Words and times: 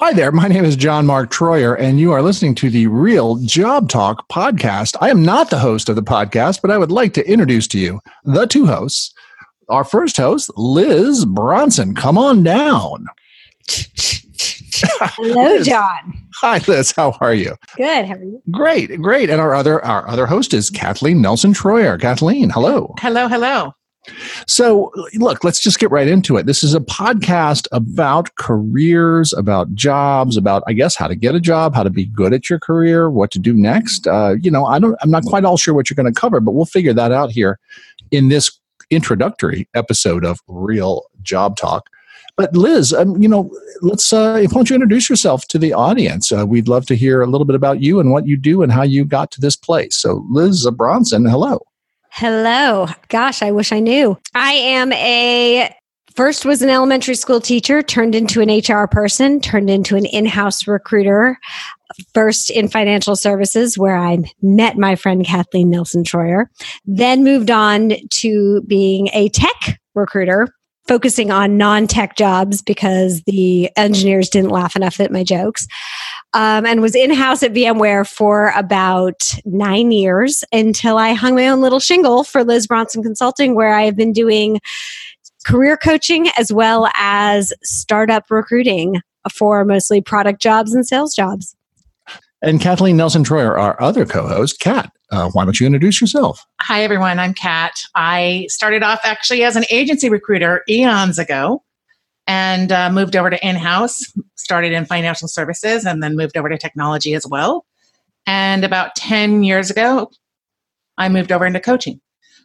Hi 0.00 0.12
there. 0.12 0.32
My 0.32 0.48
name 0.48 0.64
is 0.64 0.74
John 0.74 1.06
Mark 1.06 1.30
Troyer, 1.30 1.78
and 1.78 2.00
you 2.00 2.10
are 2.10 2.20
listening 2.20 2.56
to 2.56 2.68
the 2.68 2.88
Real 2.88 3.36
Job 3.36 3.88
Talk 3.88 4.28
podcast. 4.28 4.96
I 5.00 5.08
am 5.08 5.24
not 5.24 5.50
the 5.50 5.60
host 5.60 5.88
of 5.88 5.94
the 5.94 6.02
podcast, 6.02 6.60
but 6.62 6.72
I 6.72 6.78
would 6.78 6.90
like 6.90 7.14
to 7.14 7.30
introduce 7.30 7.68
to 7.68 7.78
you 7.78 8.00
the 8.24 8.46
two 8.46 8.66
hosts. 8.66 9.14
Our 9.68 9.84
first 9.84 10.16
host, 10.16 10.50
Liz 10.56 11.24
Bronson. 11.24 11.94
Come 11.94 12.18
on 12.18 12.42
down. 12.42 13.06
Hello, 15.00 15.62
John. 15.62 16.26
Hi, 16.40 16.60
Liz. 16.66 16.90
How 16.90 17.16
are 17.20 17.32
you? 17.32 17.54
Good. 17.76 18.06
How 18.06 18.14
are 18.14 18.24
you? 18.24 18.42
Great, 18.50 19.00
great. 19.00 19.30
And 19.30 19.40
our 19.40 19.54
other 19.54 19.82
our 19.84 20.08
other 20.08 20.26
host 20.26 20.54
is 20.54 20.70
Kathleen 20.70 21.22
Nelson 21.22 21.52
Troyer. 21.52 22.00
Kathleen, 22.00 22.50
hello. 22.50 22.96
Hello, 22.98 23.28
hello. 23.28 23.72
So, 24.46 24.92
look, 25.14 25.44
let's 25.44 25.60
just 25.60 25.78
get 25.78 25.90
right 25.90 26.08
into 26.08 26.36
it. 26.36 26.46
This 26.46 26.62
is 26.62 26.74
a 26.74 26.80
podcast 26.80 27.66
about 27.72 28.34
careers, 28.36 29.32
about 29.32 29.74
jobs, 29.74 30.36
about 30.36 30.62
I 30.66 30.72
guess 30.72 30.96
how 30.96 31.08
to 31.08 31.14
get 31.14 31.34
a 31.34 31.40
job, 31.40 31.74
how 31.74 31.82
to 31.82 31.90
be 31.90 32.06
good 32.06 32.32
at 32.32 32.50
your 32.50 32.58
career, 32.58 33.10
what 33.10 33.30
to 33.32 33.38
do 33.38 33.54
next. 33.54 34.06
Uh, 34.06 34.36
you 34.40 34.50
know, 34.50 34.66
I 34.66 34.78
don't. 34.78 34.96
I'm 35.02 35.10
not 35.10 35.24
quite 35.24 35.44
all 35.44 35.56
sure 35.56 35.74
what 35.74 35.88
you're 35.88 35.96
going 35.96 36.12
to 36.12 36.20
cover, 36.20 36.40
but 36.40 36.52
we'll 36.52 36.64
figure 36.64 36.92
that 36.92 37.12
out 37.12 37.30
here 37.30 37.58
in 38.10 38.28
this 38.28 38.58
introductory 38.90 39.68
episode 39.74 40.24
of 40.24 40.40
Real 40.46 41.04
Job 41.22 41.56
Talk. 41.56 41.88
But 42.36 42.56
Liz, 42.56 42.92
um, 42.92 43.22
you 43.22 43.28
know, 43.28 43.50
let's 43.80 44.12
uh, 44.12 44.34
why 44.34 44.46
don't 44.46 44.68
you 44.68 44.74
introduce 44.74 45.08
yourself 45.08 45.46
to 45.48 45.58
the 45.58 45.72
audience? 45.72 46.32
Uh, 46.32 46.44
we'd 46.46 46.68
love 46.68 46.84
to 46.86 46.96
hear 46.96 47.22
a 47.22 47.26
little 47.26 47.44
bit 47.44 47.54
about 47.54 47.80
you 47.80 48.00
and 48.00 48.10
what 48.10 48.26
you 48.26 48.36
do 48.36 48.62
and 48.62 48.72
how 48.72 48.82
you 48.82 49.04
got 49.04 49.30
to 49.32 49.40
this 49.40 49.56
place. 49.56 49.96
So, 49.96 50.26
Liz 50.28 50.68
Bronson, 50.72 51.26
hello. 51.26 51.64
Hello. 52.16 52.86
Gosh, 53.08 53.42
I 53.42 53.50
wish 53.50 53.72
I 53.72 53.80
knew. 53.80 54.16
I 54.36 54.52
am 54.52 54.92
a 54.92 55.74
first 56.14 56.44
was 56.44 56.62
an 56.62 56.68
elementary 56.68 57.16
school 57.16 57.40
teacher, 57.40 57.82
turned 57.82 58.14
into 58.14 58.40
an 58.40 58.48
HR 58.56 58.86
person, 58.86 59.40
turned 59.40 59.68
into 59.68 59.96
an 59.96 60.04
in-house 60.04 60.68
recruiter. 60.68 61.36
First 62.12 62.50
in 62.50 62.68
financial 62.68 63.16
services, 63.16 63.76
where 63.76 63.96
I 63.96 64.18
met 64.42 64.78
my 64.78 64.94
friend 64.94 65.26
Kathleen 65.26 65.70
Nelson 65.70 66.04
Troyer, 66.04 66.46
then 66.84 67.24
moved 67.24 67.50
on 67.50 67.94
to 68.10 68.62
being 68.62 69.08
a 69.12 69.28
tech 69.30 69.80
recruiter, 69.96 70.46
focusing 70.86 71.32
on 71.32 71.58
non 71.58 71.88
tech 71.88 72.14
jobs 72.14 72.62
because 72.62 73.22
the 73.26 73.70
engineers 73.76 74.28
didn't 74.28 74.50
laugh 74.50 74.76
enough 74.76 75.00
at 75.00 75.10
my 75.10 75.24
jokes 75.24 75.66
um, 76.34 76.66
and 76.66 76.82
was 76.82 76.94
in 76.94 77.14
house 77.14 77.42
at 77.42 77.52
VMware 77.52 78.06
for 78.08 78.52
about 78.56 79.34
nine 79.44 79.92
years 79.92 80.44
until 80.52 80.98
I 80.98 81.12
hung 81.12 81.36
my 81.36 81.48
own 81.48 81.60
little 81.60 81.80
shingle 81.80 82.24
for 82.24 82.44
Liz 82.44 82.66
Bronson 82.66 83.02
Consulting, 83.02 83.54
where 83.54 83.72
I 83.72 83.82
have 83.82 83.96
been 83.96 84.12
doing 84.12 84.60
career 85.46 85.76
coaching 85.76 86.28
as 86.36 86.52
well 86.52 86.90
as 86.94 87.52
startup 87.62 88.30
recruiting 88.30 89.00
for 89.32 89.64
mostly 89.64 90.00
product 90.00 90.42
jobs 90.42 90.74
and 90.74 90.86
sales 90.86 91.14
jobs. 91.14 91.54
And 92.42 92.60
Kathleen 92.60 92.96
Nelson 92.96 93.24
Troyer, 93.24 93.58
our 93.58 93.80
other 93.80 94.04
co 94.04 94.26
host, 94.26 94.60
Kat. 94.60 94.90
Uh, 95.10 95.30
why 95.30 95.44
don't 95.44 95.58
you 95.60 95.66
introduce 95.66 96.00
yourself? 96.00 96.44
Hi, 96.60 96.82
everyone. 96.82 97.18
I'm 97.18 97.32
Kat. 97.32 97.72
I 97.94 98.46
started 98.50 98.82
off 98.82 99.00
actually 99.04 99.44
as 99.44 99.54
an 99.54 99.64
agency 99.70 100.10
recruiter 100.10 100.62
eons 100.68 101.18
ago 101.18 101.62
and 102.26 102.72
uh, 102.72 102.90
moved 102.90 103.16
over 103.16 103.30
to 103.30 103.46
in 103.46 103.56
house, 103.56 104.12
started 104.44 104.72
in 104.72 104.84
financial 104.84 105.26
services, 105.26 105.84
and 105.84 106.02
then 106.02 106.16
moved 106.16 106.36
over 106.36 106.48
to 106.48 106.58
technology 106.58 107.14
as 107.14 107.26
well. 107.26 107.64
And 108.26 108.64
about 108.64 108.94
10 108.94 109.42
years 109.42 109.70
ago, 109.70 110.10
I 110.96 111.08
moved 111.08 111.32
over 111.32 111.44
into 111.44 111.60
coaching. 111.60 112.00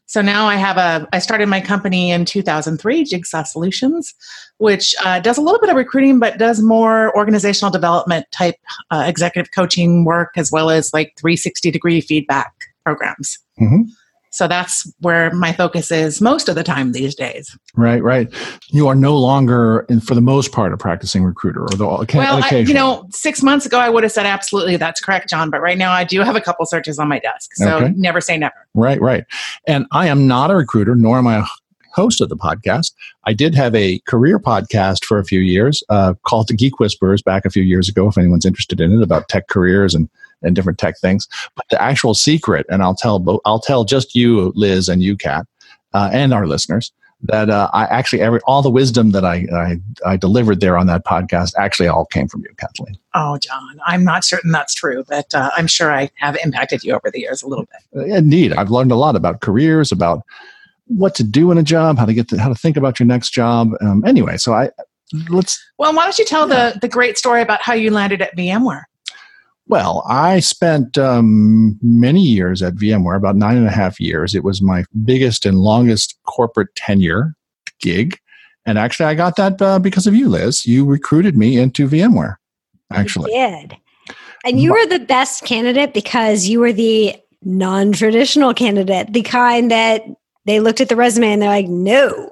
So 0.09 0.23
now 0.23 0.47
I 0.47 0.55
have 0.55 0.77
a, 0.77 1.07
I 1.13 1.19
started 1.19 1.49
my 1.49 1.61
company 1.61 2.09
in 2.09 2.25
2003, 2.25 3.03
Jigsaw 3.03 3.43
Solutions, 3.43 4.15
which 4.57 4.95
uh, 5.05 5.19
does 5.19 5.37
a 5.37 5.41
little 5.41 5.59
bit 5.59 5.69
of 5.69 5.75
recruiting, 5.75 6.17
but 6.17 6.39
does 6.39 6.63
more 6.63 7.15
organizational 7.15 7.71
development 7.71 8.25
type 8.31 8.55
uh, 8.89 9.03
executive 9.07 9.51
coaching 9.53 10.05
work, 10.05 10.31
as 10.35 10.51
well 10.51 10.71
as 10.71 10.91
like 10.93 11.13
360 11.19 11.69
degree 11.69 12.01
feedback 12.01 12.51
programs. 12.83 13.37
Mm-hmm. 13.61 13.83
So 14.31 14.47
that's 14.47 14.91
where 14.99 15.31
my 15.33 15.53
focus 15.53 15.91
is 15.91 16.21
most 16.21 16.49
of 16.49 16.55
the 16.55 16.63
time 16.63 16.91
these 16.91 17.15
days. 17.15 17.57
Right, 17.75 18.01
right. 18.03 18.31
You 18.69 18.87
are 18.87 18.95
no 18.95 19.17
longer, 19.17 19.85
in, 19.89 19.99
for 19.99 20.13
the 20.13 20.21
most 20.21 20.51
part, 20.51 20.71
a 20.71 20.77
practicing 20.77 21.23
recruiter, 21.23 21.63
or 21.63 21.69
the 21.69 21.85
well, 22.13 22.43
I, 22.43 22.57
you 22.57 22.73
know, 22.73 23.07
six 23.11 23.41
months 23.41 23.65
ago 23.65 23.79
I 23.79 23.89
would 23.89 24.03
have 24.03 24.11
said 24.11 24.25
absolutely 24.25 24.77
that's 24.77 25.01
correct, 25.01 25.29
John. 25.29 25.49
But 25.49 25.61
right 25.61 25.77
now 25.77 25.91
I 25.91 26.03
do 26.03 26.21
have 26.21 26.35
a 26.35 26.41
couple 26.41 26.65
searches 26.65 26.99
on 26.99 27.07
my 27.07 27.19
desk, 27.19 27.51
so 27.55 27.77
okay. 27.77 27.93
never 27.95 28.21
say 28.21 28.37
never. 28.37 28.67
Right, 28.73 29.01
right. 29.01 29.25
And 29.67 29.85
I 29.91 30.07
am 30.07 30.27
not 30.27 30.51
a 30.51 30.55
recruiter, 30.55 30.95
nor 30.95 31.17
am 31.17 31.27
I 31.27 31.39
a 31.39 31.45
host 31.93 32.21
of 32.21 32.29
the 32.29 32.37
podcast. 32.37 32.93
I 33.25 33.33
did 33.33 33.55
have 33.55 33.73
a 33.75 33.99
career 34.07 34.39
podcast 34.39 35.03
for 35.05 35.19
a 35.19 35.25
few 35.25 35.39
years 35.39 35.83
uh, 35.89 36.13
called 36.25 36.47
the 36.47 36.53
Geek 36.53 36.79
Whisperers 36.79 37.21
back 37.21 37.45
a 37.45 37.49
few 37.49 37.63
years 37.63 37.89
ago. 37.89 38.07
If 38.07 38.17
anyone's 38.17 38.45
interested 38.45 38.79
in 38.79 38.93
it, 38.93 39.03
about 39.03 39.27
tech 39.27 39.47
careers 39.47 39.95
and 39.95 40.09
and 40.41 40.55
different 40.55 40.79
tech 40.79 40.97
things. 40.99 41.27
But 41.55 41.65
the 41.69 41.81
actual 41.81 42.13
secret, 42.13 42.65
and 42.69 42.81
I'll 42.81 42.95
tell 42.95 43.41
I'll 43.45 43.59
tell 43.59 43.83
just 43.83 44.15
you, 44.15 44.51
Liz, 44.55 44.89
and 44.89 45.01
you, 45.03 45.15
Kat, 45.15 45.45
uh, 45.93 46.09
and 46.13 46.33
our 46.33 46.47
listeners 46.47 46.91
that 47.23 47.49
uh, 47.49 47.69
I 47.73 47.83
actually 47.85 48.21
every 48.21 48.39
all 48.45 48.61
the 48.61 48.69
wisdom 48.69 49.11
that 49.11 49.25
I, 49.25 49.45
I, 49.53 49.79
I 50.05 50.17
delivered 50.17 50.61
there 50.61 50.77
on 50.77 50.87
that 50.87 51.05
podcast 51.05 51.53
actually 51.57 51.87
all 51.87 52.05
came 52.05 52.27
from 52.27 52.41
you, 52.41 52.49
Kathleen. 52.57 52.97
Oh, 53.13 53.37
John, 53.37 53.79
I'm 53.85 54.03
not 54.03 54.23
certain 54.23 54.51
that's 54.51 54.73
true, 54.73 55.03
but 55.07 55.33
uh, 55.33 55.49
I'm 55.55 55.67
sure 55.67 55.91
I 55.91 56.09
have 56.15 56.37
impacted 56.43 56.83
you 56.83 56.93
over 56.93 57.11
the 57.11 57.19
years 57.19 57.41
a 57.41 57.47
little 57.47 57.65
bit. 57.65 58.01
Uh, 58.01 58.15
indeed, 58.15 58.53
I've 58.53 58.69
learned 58.69 58.91
a 58.91 58.95
lot 58.95 59.15
about 59.15 59.41
careers, 59.41 59.91
about 59.91 60.23
what 60.85 61.13
to 61.15 61.23
do 61.23 61.51
in 61.51 61.57
a 61.57 61.63
job, 61.63 61.97
how 61.97 62.05
to 62.05 62.13
get 62.13 62.29
to, 62.29 62.39
how 62.39 62.49
to 62.49 62.55
think 62.55 62.77
about 62.77 62.99
your 62.99 63.07
next 63.07 63.31
job. 63.31 63.71
Um, 63.81 64.03
anyway, 64.05 64.37
so 64.37 64.53
I 64.53 64.69
let's. 65.29 65.61
Well, 65.77 65.93
why 65.93 66.05
don't 66.05 66.17
you 66.17 66.25
tell 66.25 66.47
yeah. 66.47 66.71
the 66.71 66.79
the 66.79 66.87
great 66.87 67.17
story 67.17 67.41
about 67.41 67.61
how 67.61 67.73
you 67.73 67.91
landed 67.91 68.21
at 68.21 68.35
VMware? 68.37 68.83
Well, 69.69 70.03
I 70.09 70.39
spent 70.39 70.97
um, 70.97 71.77
many 71.83 72.23
years 72.23 72.63
at 72.63 72.73
VMware, 72.73 73.15
about 73.15 73.35
nine 73.35 73.55
and 73.55 73.67
a 73.67 73.71
half 73.71 73.99
years. 73.99 74.33
It 74.33 74.43
was 74.43 74.63
my 74.63 74.83
biggest 75.05 75.45
and 75.45 75.59
longest 75.59 76.17
corporate 76.25 76.73
tenure 76.75 77.35
gig. 77.79 78.17
And 78.65 78.79
actually, 78.79 79.05
I 79.05 79.13
got 79.13 79.35
that 79.35 79.61
uh, 79.61 79.77
because 79.77 80.07
of 80.07 80.15
you, 80.15 80.27
Liz. 80.27 80.65
You 80.65 80.85
recruited 80.85 81.37
me 81.37 81.57
into 81.57 81.87
VMware, 81.87 82.37
actually. 82.91 83.31
You 83.31 83.47
did. 83.47 83.77
And 84.43 84.59
you 84.59 84.71
were 84.71 84.87
the 84.87 85.05
best 85.05 85.43
candidate 85.43 85.93
because 85.93 86.47
you 86.47 86.59
were 86.59 86.73
the 86.73 87.15
non 87.43 87.91
traditional 87.91 88.55
candidate, 88.55 89.13
the 89.13 89.21
kind 89.21 89.69
that 89.69 90.03
they 90.45 90.59
looked 90.59 90.81
at 90.81 90.89
the 90.89 90.95
resume 90.95 91.31
and 91.31 91.41
they're 91.43 91.49
like, 91.49 91.67
no. 91.67 92.31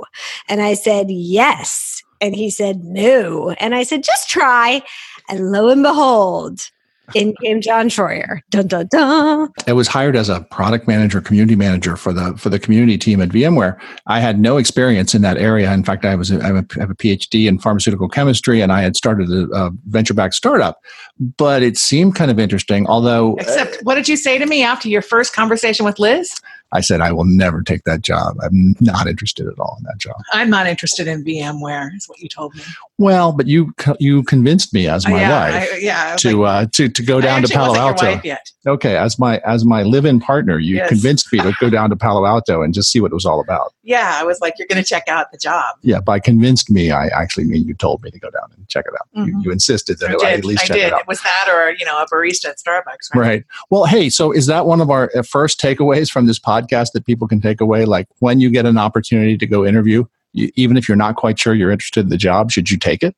And 0.50 0.60
I 0.60 0.74
said, 0.74 1.12
yes. 1.12 2.02
And 2.20 2.36
he 2.36 2.50
said, 2.50 2.84
no. 2.84 3.52
And 3.60 3.76
I 3.76 3.84
said, 3.84 4.04
just 4.04 4.28
try. 4.28 4.82
And 5.30 5.52
lo 5.52 5.70
and 5.70 5.84
behold, 5.84 6.72
in 7.16 7.34
came 7.44 7.62
John 7.62 7.90
Troyer. 7.90 8.42
Dun, 8.50 8.68
dun, 8.68 8.88
dun. 8.88 9.50
I 9.66 9.74
was 9.74 9.88
hired 9.88 10.16
as 10.16 10.30
a 10.30 10.42
product 10.42 10.88
manager, 10.88 11.22
community 11.22 11.56
manager 11.56 11.96
for 11.96 12.14
the 12.14 12.36
for 12.38 12.50
the 12.50 12.60
community 12.60 12.98
team 12.98 13.22
at 13.22 13.30
VMware. 13.30 13.80
I 14.08 14.20
had 14.20 14.40
no 14.40 14.58
experience 14.58 15.16
in 15.16 15.22
that 15.22 15.38
area. 15.38 15.72
In 15.74 15.84
fact, 15.84 16.06
I 16.06 16.16
was 16.16 16.32
a, 16.32 16.42
I 16.42 16.48
have 16.48 16.90
a 16.90 16.96
PhD 16.96 17.48
in 17.48 17.60
pharmaceutical 17.60 18.10
chemistry, 18.10 18.62
and 18.62 18.72
I 18.72 18.82
had 18.82 18.96
started 18.96 19.30
a, 19.30 19.48
a 19.54 19.72
venture 19.88 20.14
backed 20.14 20.36
startup. 20.36 20.82
But 21.20 21.64
it 21.64 21.78
seemed 21.78 22.16
kind 22.16 22.30
of 22.30 22.40
interesting. 22.40 22.88
Although, 22.88 23.34
uh, 23.34 23.42
except, 23.42 23.84
what 23.84 23.96
did 23.96 24.08
you 24.08 24.18
say 24.18 24.38
to 24.38 24.46
me 24.46 24.64
after 24.64 24.90
your 24.90 25.02
first 25.02 25.34
conversation 25.34 25.86
with 25.86 26.00
Liz? 26.00 26.32
I 26.74 26.82
said, 26.82 27.00
I 27.00 27.12
will 27.14 27.26
never 27.26 27.62
take 27.64 27.84
that 27.86 28.02
job. 28.02 28.36
I'm 28.44 28.76
not 28.82 29.08
interested 29.08 29.48
at 29.48 29.58
all 29.58 29.78
in 29.80 29.86
that 29.86 30.00
job. 30.00 30.18
I'm 30.34 30.50
not 30.50 30.68
interested 30.68 31.08
in 31.08 31.24
VMware, 31.24 31.96
is 31.96 32.08
what 32.08 32.20
you 32.20 32.28
told 32.28 32.56
me. 32.56 32.64
Well, 33.00 33.32
but 33.32 33.46
you 33.46 33.74
you 34.00 34.24
convinced 34.24 34.74
me 34.74 34.88
as 34.88 35.08
my 35.08 35.22
yeah, 35.22 35.52
wife 35.52 35.70
I, 35.74 35.78
yeah, 35.78 36.16
to 36.18 36.42
like, 36.42 36.66
uh, 36.66 36.70
to 36.74 36.90
to 36.90 37.04
go 37.04 37.22
down 37.22 37.44
to 37.44 37.48
Palo 37.48 37.76
Alto. 37.76 38.20
Okay, 38.66 38.98
as 38.98 39.20
my 39.20 39.38
as 39.46 39.64
my 39.64 39.84
live-in 39.84 40.20
partner, 40.20 40.58
you 40.58 40.78
yes. 40.78 40.90
convinced 40.90 41.32
me 41.32 41.40
to 41.40 41.54
go 41.60 41.70
down 41.70 41.92
to 41.92 41.96
Palo 42.08 42.26
Alto 42.26 42.64
and 42.64 42.74
just 42.74 42.92
see 42.92 43.00
what 43.00 43.12
it 43.12 43.14
was 43.14 43.26
all 43.26 43.40
about. 43.40 43.74
Yeah, 43.84 44.18
I 44.20 44.24
was 44.24 44.42
like, 44.42 44.56
you're 44.58 44.68
going 44.68 44.84
to 44.84 44.88
check 44.88 45.08
out 45.08 45.32
the 45.32 45.38
job. 45.38 45.76
Yeah, 45.84 46.00
by 46.00 46.20
convinced 46.20 46.72
me, 46.72 46.90
I 46.90 47.08
actually 47.08 47.46
mean 47.46 47.68
you 47.68 47.76
told 47.76 48.02
me 48.02 48.10
to 48.10 48.20
go 48.20 48.32
down 48.32 48.50
and 48.58 48.68
check 48.68 48.86
it 48.88 48.94
out. 48.96 49.08
Mm-hmm. 49.16 49.38
You, 49.38 49.42
you, 49.44 49.52
insisted 49.52 50.00
that 50.00 50.22
I, 50.24 50.30
I 50.30 50.34
at 50.34 50.44
least 50.44 50.64
I 50.64 50.68
check 50.68 50.78
did. 50.78 50.88
it 50.88 50.94
out. 50.94 51.02
It 51.02 51.08
was 51.08 51.22
that, 51.22 51.48
or 51.50 51.72
you 51.72 51.86
know, 51.86 51.98
a 52.02 52.08
barista 52.08 52.46
at 52.46 52.58
Starbucks. 52.58 53.14
Right? 53.14 53.22
right. 53.22 53.44
Well, 53.70 53.86
hey, 53.86 54.10
so 54.10 54.32
is 54.32 54.48
that 54.48 54.66
one 54.66 54.82
of 54.82 54.90
our 54.90 55.12
uh, 55.16 55.22
first 55.22 55.62
takeaways 55.62 56.12
from 56.12 56.26
this 56.26 56.40
podcast 56.40 56.94
that 56.94 57.06
people 57.06 57.28
can 57.28 57.42
take 57.42 57.62
away? 57.62 57.86
Like 57.86 58.08
when 58.20 58.40
you 58.40 58.50
get 58.50 58.66
an 58.66 58.78
opportunity 58.78 59.38
to 59.38 59.46
go 59.46 59.66
interview, 59.66 60.04
you, 60.38 60.52
even 60.56 60.78
if 60.78 60.88
you're 60.88 60.98
not 60.98 61.16
quite 61.16 61.40
sure 61.40 61.54
you're 61.54 61.72
interested 61.72 62.02
in 62.02 62.10
the 62.10 62.18
job, 62.18 62.52
should 62.52 62.70
you 62.70 62.78
take 62.78 63.04
it? 63.04 63.16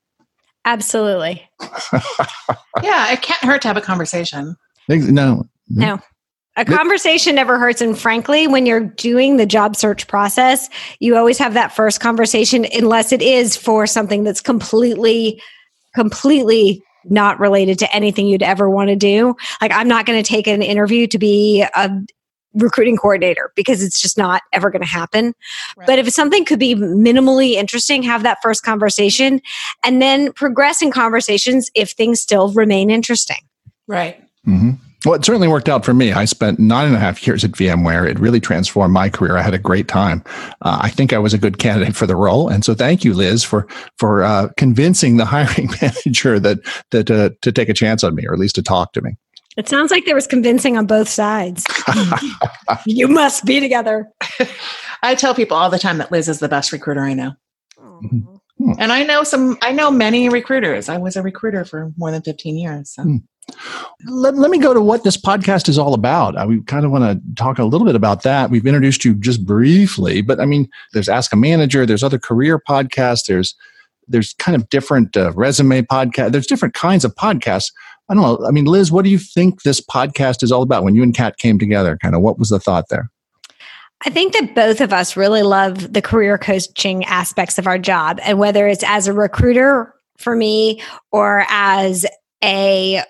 Absolutely. 0.66 1.48
yeah, 2.84 3.12
it 3.12 3.22
can't 3.22 3.44
hurt 3.44 3.62
to 3.64 3.68
have 3.68 3.78
a 3.78 3.82
conversation. 3.82 4.56
No. 4.88 5.46
No. 5.70 6.00
A 6.56 6.66
conversation 6.66 7.36
never 7.36 7.58
hurts. 7.58 7.80
And 7.80 7.98
frankly, 7.98 8.48
when 8.48 8.66
you're 8.66 8.82
doing 8.82 9.38
the 9.38 9.46
job 9.46 9.76
search 9.76 10.08
process, 10.08 10.70
you 11.00 11.16
always 11.16 11.38
have 11.38 11.54
that 11.54 11.74
first 11.74 12.02
conversation, 12.02 12.66
unless 12.74 13.12
it 13.12 13.22
is 13.22 13.56
for 13.56 13.88
something 13.88 14.24
that's 14.24 14.42
completely, 14.42 15.42
completely 15.96 16.84
not 17.06 17.40
related 17.40 17.80
to 17.80 17.96
anything 17.96 18.28
you'd 18.28 18.44
ever 18.44 18.70
want 18.70 18.90
to 18.90 18.96
do. 18.96 19.36
Like, 19.62 19.72
I'm 19.72 19.88
not 19.88 20.06
going 20.06 20.22
to 20.22 20.28
take 20.28 20.48
an 20.48 20.62
interview 20.62 21.08
to 21.08 21.18
be 21.18 21.66
a 21.76 21.90
recruiting 22.54 22.98
coordinator 22.98 23.52
because 23.56 23.84
it's 23.84 24.02
just 24.02 24.18
not 24.18 24.42
ever 24.54 24.70
going 24.70 24.82
to 24.82 24.88
happen. 24.88 25.34
Right. 25.78 25.88
But 25.88 26.00
if 26.00 26.10
something 26.10 26.46
could 26.46 26.60
be 26.60 26.76
minimally 26.76 27.54
interesting, 27.54 28.04
have 28.04 28.24
that 28.24 28.40
first 28.42 28.64
conversation 28.64 29.42
and 29.84 30.02
then 30.02 30.34
progress 30.34 30.82
in 30.82 30.92
conversations 30.92 31.70
if 31.76 31.92
things 31.92 32.22
still 32.22 32.52
remain 32.52 32.90
interesting. 32.90 33.38
Right. 33.88 34.24
Mm-hmm. 34.48 34.72
Well, 35.06 35.14
it 35.14 35.24
certainly 35.24 35.48
worked 35.48 35.70
out 35.70 35.86
for 35.86 35.94
me. 35.94 36.12
I 36.12 36.26
spent 36.26 36.60
nine 36.60 36.88
and 36.88 36.96
a 36.96 37.00
half 37.00 37.26
years 37.26 37.46
at 37.46 37.52
VMware. 37.52 38.10
It 38.10 38.20
really 38.20 38.42
transformed 38.42 38.94
my 38.94 39.08
career. 39.08 39.38
I 39.38 39.42
had 39.42 39.54
a 39.54 39.60
great 39.60 39.88
time. 39.88 40.24
Uh, 40.62 40.80
I 40.82 40.90
think 40.90 41.14
I 41.14 41.20
was 41.20 41.34
a 41.34 41.38
good 41.38 41.58
candidate 41.58 41.96
for 41.96 42.06
the 42.06 42.18
role, 42.18 42.50
and 42.50 42.66
so 42.66 42.74
thank 42.74 43.06
you, 43.06 43.14
Liz, 43.14 43.42
for 43.42 43.66
for 43.98 44.24
uh, 44.24 44.50
convincing 44.58 45.16
the 45.16 45.26
hiring 45.34 45.70
manager 45.82 46.38
that 46.42 46.60
that 46.92 47.10
uh, 47.10 47.30
to 47.42 47.52
take 47.54 47.70
a 47.70 47.74
chance 47.74 48.04
on 48.04 48.14
me, 48.14 48.26
or 48.26 48.34
at 48.34 48.40
least 48.40 48.56
to 48.56 48.64
talk 48.64 48.92
to 48.94 49.02
me. 49.02 49.16
It 49.60 49.68
sounds 49.68 49.92
like 49.92 50.06
there 50.06 50.16
was 50.16 50.26
convincing 50.26 50.78
on 50.78 50.86
both 50.86 51.10
sides. 51.10 51.68
you 52.86 53.10
must 53.10 53.44
be 53.44 53.60
together. 53.60 54.08
I 55.04 55.16
tell 55.16 55.36
people 55.36 55.58
all 55.58 55.70
the 55.70 55.78
time 55.78 55.98
that 55.98 56.14
Liz 56.14 56.30
is 56.30 56.40
the 56.40 56.48
best 56.48 56.72
recruiter 56.72 57.02
I 57.02 57.14
know. 57.14 57.34
Mhm. 57.78 58.40
And 58.78 58.92
I 58.94 59.04
know 59.04 59.24
some 59.24 59.58
I 59.62 59.74
know 59.74 59.92
many 59.92 60.30
recruiters. 60.30 60.88
I 60.88 60.98
was 60.98 61.18
a 61.18 61.22
recruiter 61.22 61.66
for 61.66 61.92
more 61.98 62.10
than 62.10 62.22
15 62.22 62.58
years. 62.58 62.92
So. 62.92 63.04
Hmm. 63.04 63.18
Let, 64.06 64.36
let 64.36 64.52
me 64.52 64.60
go 64.60 64.74
to 64.74 64.82
what 64.82 65.04
this 65.04 65.18
podcast 65.18 65.68
is 65.68 65.78
all 65.78 65.94
about. 65.94 66.38
Uh, 66.38 66.46
we 66.48 66.62
kind 66.64 66.86
of 66.86 66.92
want 66.92 67.04
to 67.04 67.36
talk 67.36 67.58
a 67.58 67.64
little 67.66 67.86
bit 67.86 67.96
about 67.96 68.22
that. 68.24 68.50
We've 68.50 68.66
introduced 68.66 69.04
you 69.04 69.16
just 69.16 69.46
briefly, 69.46 70.22
but 70.22 70.40
I 70.40 70.46
mean, 70.46 70.70
there's 70.94 71.10
Ask 71.10 71.34
a 71.34 71.36
Manager, 71.36 71.86
there's 71.86 72.04
other 72.04 72.20
career 72.20 72.60
podcasts, 72.60 73.26
there's 73.26 73.56
there's 74.10 74.34
kind 74.34 74.56
of 74.56 74.68
different 74.70 75.16
uh, 75.16 75.32
resume 75.34 75.84
podcast. 75.84 76.32
There's 76.32 76.48
different 76.48 76.74
kinds 76.74 77.06
of 77.06 77.14
podcasts. 77.16 77.72
I 78.10 78.16
don't 78.16 78.24
know. 78.24 78.48
I 78.48 78.52
mean, 78.52 78.66
Liz, 78.66 78.92
what 78.92 79.06
do 79.06 79.12
you 79.12 79.20
think 79.20 79.62
this 79.62 79.80
podcast 79.80 80.42
is 80.42 80.52
all 80.52 80.64
about? 80.64 80.84
When 80.84 80.96
you 80.96 81.04
and 81.04 81.14
Kat 81.14 81.38
came 81.38 81.60
together, 81.60 81.98
kind 82.02 82.16
of 82.16 82.22
what 82.22 82.40
was 82.40 82.50
the 82.50 82.60
thought 82.60 82.90
there? 82.90 83.10
I 84.06 84.10
think 84.10 84.34
that 84.34 84.56
both 84.56 84.82
of 84.82 84.94
us 84.94 85.18
really 85.18 85.44
love 85.44 85.94
the 85.94 86.02
career 86.02 86.38
coaching 86.38 87.04
aspects 87.06 87.58
of 87.58 87.68
our 87.68 87.78
job. 87.78 88.20
And 88.24 88.40
whether 88.40 88.68
it's 88.68 88.84
as 88.84 89.08
a 89.08 89.14
recruiter 89.14 89.94
for 90.18 90.36
me 90.36 90.82
or 91.12 91.46
as 91.50 92.06
a 92.44 93.04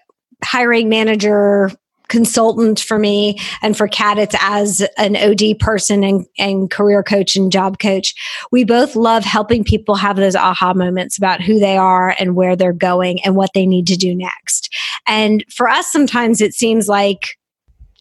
hiring 0.44 0.90
manager 0.90 1.72
consultant 2.10 2.80
for 2.80 3.00
me 3.00 3.40
and 3.62 3.78
for 3.78 3.88
Kat 3.88 4.18
it's 4.18 4.36
as 4.42 4.86
an 4.98 5.16
OD 5.16 5.60
person 5.60 6.04
and, 6.04 6.26
and 6.38 6.70
career 6.70 7.02
coach 7.04 7.36
and 7.36 7.52
job 7.52 7.80
coach. 7.80 8.14
We 8.52 8.64
both 8.66 8.96
love 8.96 9.24
helping 9.24 9.64
people 9.64 9.96
have 9.96 10.18
those 10.18 10.36
aha 10.36 10.74
moments 10.74 11.18
about 11.18 11.42
who 11.42 11.60
they 11.60 11.78
are 11.78 12.16
and 12.20 12.36
where 12.36 12.56
they're 12.56 12.74
going 12.74 13.24
and 13.24 13.36
what 13.36 13.52
they 13.54 13.66
need 13.66 13.88
to 13.88 13.96
do 13.96 14.14
next. 14.14 14.74
And 15.08 15.46
for 15.50 15.70
us 15.70 15.92
sometimes 15.92 16.42
it 16.42 16.54
seems 16.54 16.88
like 16.88 17.39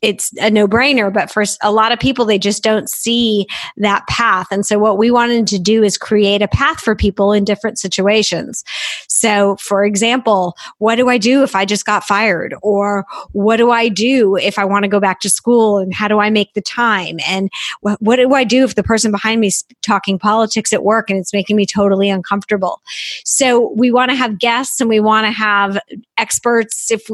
it's 0.03 0.33
a 0.39 0.51
no 0.51 0.69
brainer, 0.69 1.13
but 1.13 1.31
for 1.31 1.45
a 1.63 1.73
lot 1.73 1.93
of 1.93 1.99
people, 1.99 2.25
they 2.25 2.39
just 2.39 2.63
don't 2.63 2.89
see 2.89 3.47
that 3.77 4.07
path. 4.07 4.49
And 4.51 4.65
so, 4.65 4.79
what 4.79 4.99
we 4.99 5.11
wanted 5.11 5.47
to 5.49 5.59
do 5.59 5.83
is 5.83 5.99
create 5.99 6.43
a 6.43 6.49
path 6.49 6.81
for 6.81 6.95
people 6.95 7.33
in 7.33 7.45
different 7.45 7.79
situations. 7.79 8.65
So, 9.09 9.57
for 9.57 9.85
example, 9.85 10.57
what 10.79 10.97
do 10.97 11.09
I 11.09 11.19
do 11.19 11.43
if 11.43 11.57
I 11.57 11.65
just 11.65 11.85
got 11.85 12.05
fired? 12.05 12.55
Or 12.63 13.07
what 13.33 13.57
do 13.57 13.71
I 13.71 13.89
do 13.89 14.37
if 14.37 14.59
I 14.59 14.65
want 14.65 14.85
to 14.85 14.89
go 14.89 15.01
back 15.01 15.21
to 15.21 15.31
school? 15.31 15.79
And 15.79 15.93
how 15.93 16.09
do 16.09 16.21
I 16.21 16.31
make 16.31 16.55
the 16.55 16.63
time? 16.63 17.19
And 17.27 17.51
what, 17.81 18.01
what 18.01 18.17
do 18.17 18.35
I 18.35 18.45
do 18.45 18.65
if 18.65 18.75
the 18.75 18.83
person 18.83 19.11
behind 19.11 19.41
me 19.41 19.49
is 19.49 19.65
talking 19.83 20.19
politics 20.19 20.73
at 20.73 20.85
work 20.85 21.11
and 21.11 21.19
it's 21.19 21.33
making 21.33 21.57
me 21.57 21.67
totally 21.67 22.09
uncomfortable? 22.09 22.81
So, 23.25 23.73
we 23.77 23.91
want 23.91 24.11
to 24.11 24.17
have 24.17 24.39
guests 24.39 24.81
and 24.81 24.89
we 24.89 25.01
want 25.01 25.27
to 25.27 25.33
have 25.33 25.79
experts 26.17 26.91
if 26.91 27.09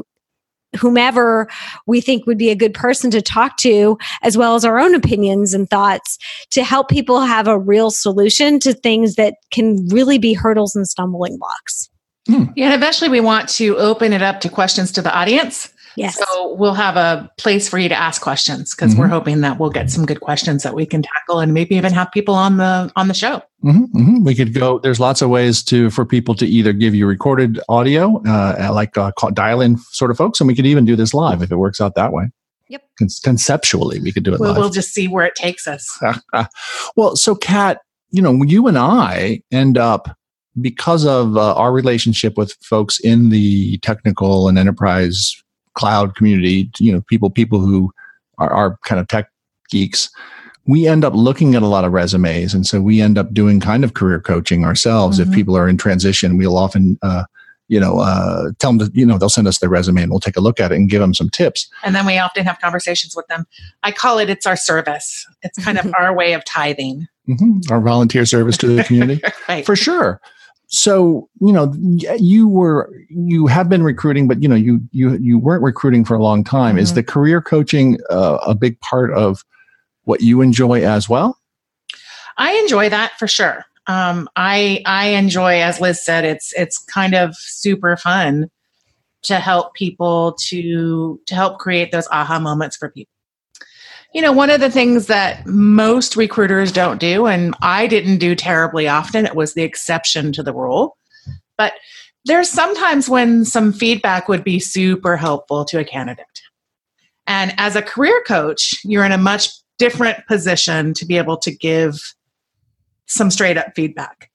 whomever 0.77 1.49
we 1.87 2.01
think 2.01 2.27
would 2.27 2.39
be 2.39 2.51
a 2.51 2.55
good 2.55 2.75
person 2.75 3.11
to 3.11 3.23
talk 3.23 3.57
to, 3.59 3.99
as 4.23 4.37
well 4.37 4.55
as 4.55 4.65
our 4.65 4.79
own 4.79 4.95
opinions 4.95 5.55
and 5.55 5.69
thoughts 5.69 6.19
to 6.51 6.65
help 6.65 6.89
people 6.89 7.21
have 7.21 7.49
a 7.49 7.59
real 7.59 7.91
solution 7.91 8.59
to 8.61 8.73
things 8.73 9.15
that 9.17 9.35
can 9.51 9.87
really 9.89 10.19
be 10.19 10.33
hurdles 10.33 10.75
and 10.75 10.87
stumbling 10.87 11.39
blocks. 11.39 11.89
Hmm. 12.27 12.45
Yeah, 12.57 12.67
and 12.67 12.75
eventually 12.75 13.11
we 13.11 13.21
want 13.21 13.49
to 13.51 13.77
open 13.77 14.13
it 14.13 14.23
up 14.23 14.41
to 14.41 14.49
questions 14.49 14.91
to 14.93 15.03
the 15.03 15.15
audience. 15.15 15.74
Yes. 15.97 16.17
So 16.19 16.55
we'll 16.55 16.75
have 16.75 16.97
a 16.97 17.31
place 17.39 17.69
for 17.69 17.79
you 17.79 17.89
to 17.89 17.95
ask 17.95 18.21
questions 18.23 18.75
because 18.75 18.97
we're 18.97 19.07
Mhm. 19.07 19.11
hoping 19.11 19.41
that 19.43 19.59
we'll 19.61 19.71
get 19.71 19.91
some 19.91 20.05
good 20.07 20.21
questions 20.21 20.63
that 20.63 20.75
we 20.75 20.87
can 20.87 21.03
tackle 21.03 21.41
and 21.41 21.53
maybe 21.55 21.77
even 21.77 21.93
have 21.93 22.11
people 22.13 22.35
on 22.35 22.57
the 22.57 22.91
on 22.97 23.09
the 23.09 23.15
show. 23.15 23.43
hmm 23.63 23.85
hmm 23.93 24.25
We 24.25 24.35
could 24.35 24.53
go. 24.55 24.79
There's 24.79 25.01
lots 25.01 25.23
of 25.23 25.31
ways 25.31 25.63
to 25.65 25.91
for 25.91 26.05
people 26.05 26.35
to 26.37 26.47
either 26.47 26.73
give 26.73 26.95
you 26.95 27.07
recorded 27.07 27.61
audio, 27.69 28.23
uh, 28.27 28.71
like 28.73 28.97
uh, 28.99 29.13
dial-in 29.33 29.79
sort 29.91 30.11
of 30.11 30.17
folks, 30.17 30.41
and 30.41 30.49
we 30.49 30.55
could 30.55 30.67
even 30.67 30.85
do 30.85 30.97
this 30.97 31.15
live 31.15 31.43
if 31.43 31.51
it 31.53 31.57
works 31.57 31.81
out 31.81 31.95
that 31.95 32.13
way. 32.13 32.31
Yep. 32.69 32.83
Con- 32.99 33.09
conceptually, 33.23 34.01
we 34.01 34.11
could 34.11 34.23
do 34.25 34.33
it 34.35 34.41
We'll, 34.41 34.51
live. 34.53 34.59
we'll 34.59 34.71
just 34.71 34.93
see 34.95 35.07
where 35.07 35.27
it 35.27 35.35
takes 35.35 35.67
us. 35.69 35.99
well, 36.97 37.15
so 37.15 37.35
Kat, 37.35 37.81
you 38.11 38.23
know, 38.23 38.43
you 38.43 38.67
and 38.67 38.79
I 38.79 39.43
end 39.53 39.77
up 39.79 40.17
because 40.61 41.05
of 41.05 41.37
uh, 41.37 41.55
our 41.55 41.73
relationship 41.73 42.37
with 42.39 42.55
folks 42.63 42.99
in 43.01 43.29
the 43.31 43.77
technical 43.79 44.49
and 44.49 44.57
enterprise 44.59 45.35
cloud 45.75 46.15
community, 46.15 46.71
you 46.79 46.93
know, 46.93 47.01
people 47.03 47.31
people 47.31 47.61
who 47.61 47.93
are, 48.39 48.51
are 48.53 48.79
kind 48.85 49.01
of 49.01 49.09
tech 49.09 49.29
geeks. 49.71 50.11
We 50.67 50.87
end 50.89 51.05
up 51.05 51.13
looking 51.15 51.55
at 51.55 51.63
a 51.63 51.67
lot 51.67 51.85
of 51.85 51.93
resumes, 51.93 52.55
and 52.55 52.67
so 52.67 52.81
we 52.81 53.01
end 53.03 53.19
up 53.19 53.35
doing 53.35 53.61
kind 53.61 53.85
of 53.85 53.95
career 53.95 54.19
coaching 54.21 54.65
ourselves. 54.65 55.19
Mhm. 55.19 55.27
If 55.27 55.33
people 55.33 55.57
are 55.57 55.69
in 55.69 55.77
transition, 55.77 56.39
we'll 56.39 56.57
often, 56.57 56.99
uh, 57.03 57.25
you 57.69 57.79
know, 57.79 57.99
uh, 57.99 58.51
tell 58.61 58.73
them 58.73 58.79
to, 58.89 58.99
you 58.99 59.05
know, 59.05 59.19
they'll 59.19 59.29
send 59.29 59.47
us 59.47 59.59
their 59.59 59.69
resume, 59.69 60.03
and 60.03 60.11
we'll 60.11 60.21
take 60.21 60.37
a 60.39 60.41
look 60.41 60.61
at 60.61 60.73
it 60.73 60.77
and 60.77 60.89
give 60.89 61.01
them 61.01 61.13
some 61.13 61.29
tips. 61.29 61.69
And 61.83 61.95
then 61.95 62.07
we 62.07 62.17
often 62.19 62.45
have 62.47 62.59
conversations 62.61 63.15
with 63.15 63.27
them. 63.27 63.47
I 63.83 63.93
call 63.93 64.19
it 64.19 64.31
it's 64.31 64.47
our 64.47 64.57
service. 64.57 65.27
It's 65.43 65.63
kind 65.63 65.79
of 65.79 65.93
our 65.99 66.15
way 66.15 66.33
of 66.33 66.45
tithing. 66.47 67.09
hmm 67.27 67.59
Our 67.71 67.81
volunteer 67.81 68.25
service 68.25 68.57
to 68.59 68.69
the 68.69 68.85
community. 68.85 69.23
Right. 69.49 69.67
for 69.67 69.77
sure 69.77 70.21
so 70.75 71.29
you 71.41 71.53
know 71.53 71.73
you 72.19 72.49
were 72.49 72.93
you 73.09 73.47
have 73.47 73.69
been 73.69 73.83
recruiting 73.85 74.27
but 74.27 74.43
you 74.43 74.49
know 74.49 74.57
you 74.57 74.81
you 74.91 75.17
you 75.19 75.39
weren't 75.39 75.63
recruiting 75.63 76.05
for 76.05 76.15
a 76.15 76.23
long 76.23 76.43
time 76.43 76.77
is 76.77 76.91
Mhm. 76.91 76.95
the 76.97 77.03
career 77.05 77.41
coaching 77.41 77.99
uh, 78.11 78.39
a 78.45 78.55
big 78.55 78.79
part 78.81 79.13
of 79.13 79.45
what 80.03 80.21
you 80.21 80.41
enjoy 80.41 80.85
as 80.85 81.09
well 81.09 81.39
I 82.37 82.53
enjoy 82.55 82.89
that 82.89 83.13
for 83.17 83.29
sure. 83.29 83.65
Um, 83.87 84.29
I 84.35 84.83
I 84.87 85.09
enjoy, 85.11 85.61
as 85.63 85.81
Liz 85.81 86.05
said, 86.05 86.25
it's 86.25 86.53
it's 86.55 86.79
kind 86.79 87.15
of 87.15 87.37
super 87.37 87.97
fun 87.97 88.51
to 89.23 89.39
help 89.39 89.75
people 89.75 90.35
to 90.49 91.21
to 91.27 91.35
help 91.35 91.59
create 91.61 91.93
those 91.93 92.09
aha 92.11 92.41
moments 92.41 92.77
for 92.77 92.91
people. 92.91 93.14
You 94.15 94.23
know, 94.23 94.33
one 94.33 94.49
of 94.49 94.61
the 94.61 94.71
things 94.71 95.07
that 95.09 95.45
most 95.45 96.17
recruiters 96.17 96.71
don't 96.71 97.01
do, 97.01 97.27
and 97.27 97.55
I 97.63 97.87
didn't 97.89 98.19
do 98.19 98.35
terribly 98.35 98.89
often, 98.89 99.27
it 99.27 99.35
was 99.35 99.55
the 99.55 99.63
exception 99.65 100.33
to 100.35 100.43
the 100.43 100.55
rule. 100.55 100.97
But 101.59 101.75
there's 102.25 102.49
sometimes 102.49 103.09
when 103.09 103.45
some 103.45 103.73
feedback 103.73 104.29
would 104.29 104.45
be 104.45 104.61
super 104.61 105.17
helpful 105.17 105.65
to 105.67 105.79
a 105.79 105.85
candidate. 105.85 106.27
And 107.27 107.55
as 107.59 107.77
a 107.77 107.83
career 107.83 108.23
coach, 108.27 108.75
you're 108.85 109.05
in 109.05 109.13
a 109.13 109.19
much 109.19 109.51
different 109.79 110.27
position 110.27 110.95
to 110.95 111.07
be 111.07 111.17
able 111.17 111.37
to 111.39 111.51
give 111.51 112.01
some 113.07 113.31
straight 113.31 113.59
up 113.59 113.75
feedback. 113.75 114.31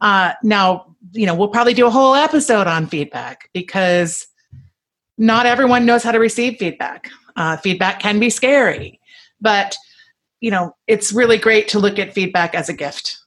Uh, 0.00 0.32
now, 0.42 0.96
you 1.12 1.26
know, 1.26 1.34
we'll 1.34 1.48
probably 1.48 1.74
do 1.74 1.86
a 1.86 1.90
whole 1.90 2.14
episode 2.14 2.66
on 2.66 2.86
feedback 2.86 3.50
because 3.52 4.26
not 5.18 5.46
everyone 5.46 5.84
knows 5.84 6.02
how 6.02 6.12
to 6.12 6.18
receive 6.18 6.56
feedback. 6.58 7.10
Uh, 7.36 7.56
feedback 7.56 8.00
can 8.00 8.18
be 8.18 8.30
scary, 8.30 8.99
but 9.40 9.76
you 10.40 10.50
know, 10.50 10.74
it's 10.86 11.12
really 11.12 11.36
great 11.36 11.68
to 11.68 11.78
look 11.78 11.98
at 11.98 12.14
feedback 12.14 12.54
as 12.54 12.68
a 12.68 12.72
gift. 12.72 13.18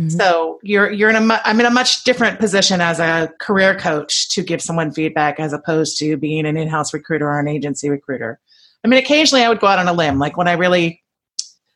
Mhm. 0.00 0.16
So 0.16 0.58
you're 0.62 0.90
you're 0.90 1.10
in 1.10 1.16
a 1.16 1.20
mu- 1.20 1.44
I'm 1.44 1.60
in 1.60 1.66
a 1.66 1.70
much 1.70 2.04
different 2.04 2.40
position 2.40 2.80
as 2.80 2.98
a 2.98 3.30
career 3.40 3.74
coach 3.74 4.30
to 4.30 4.42
give 4.42 4.62
someone 4.62 4.92
feedback 4.92 5.38
as 5.38 5.52
opposed 5.52 5.98
to 5.98 6.16
being 6.16 6.46
an 6.46 6.56
in-house 6.56 6.94
recruiter 6.94 7.28
or 7.28 7.38
an 7.38 7.48
agency 7.48 7.90
recruiter. 7.90 8.40
I 8.82 8.88
mean, 8.88 8.98
occasionally 8.98 9.44
I 9.44 9.48
would 9.50 9.60
go 9.60 9.66
out 9.66 9.78
on 9.78 9.88
a 9.88 9.92
limb, 9.92 10.18
like 10.18 10.36
when 10.38 10.48
I 10.48 10.52
really 10.52 11.02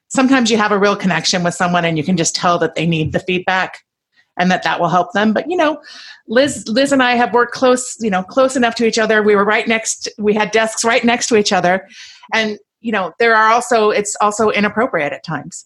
sometimes 0.08 0.50
you 0.50 0.56
have 0.56 0.72
a 0.72 0.78
real 0.78 0.96
connection 0.96 1.42
with 1.42 1.54
someone 1.54 1.84
and 1.84 1.98
you 1.98 2.04
can 2.04 2.16
just 2.16 2.34
tell 2.34 2.58
that 2.58 2.76
they 2.76 2.86
need 2.86 3.12
the 3.12 3.20
feedback 3.20 3.80
and 4.38 4.50
that 4.50 4.62
that 4.62 4.80
will 4.80 4.88
help 4.88 5.12
them. 5.12 5.32
But 5.34 5.50
you 5.50 5.56
know, 5.56 5.82
Liz 6.26 6.66
Liz 6.68 6.92
and 6.92 7.02
I 7.02 7.16
have 7.16 7.34
worked 7.34 7.52
close, 7.52 7.96
you 8.00 8.10
know, 8.10 8.22
close 8.22 8.56
enough 8.56 8.74
to 8.76 8.86
each 8.86 8.98
other. 8.98 9.22
We 9.22 9.36
were 9.36 9.44
right 9.44 9.68
next 9.68 10.08
we 10.18 10.32
had 10.32 10.50
desks 10.50 10.84
right 10.84 11.04
next 11.04 11.26
to 11.26 11.36
each 11.36 11.52
other 11.52 11.86
and 12.32 12.58
you 12.84 12.92
know, 12.92 13.14
there 13.18 13.34
are 13.34 13.50
also 13.50 13.90
it's 13.90 14.14
also 14.20 14.50
inappropriate 14.50 15.12
at 15.12 15.24
times. 15.24 15.64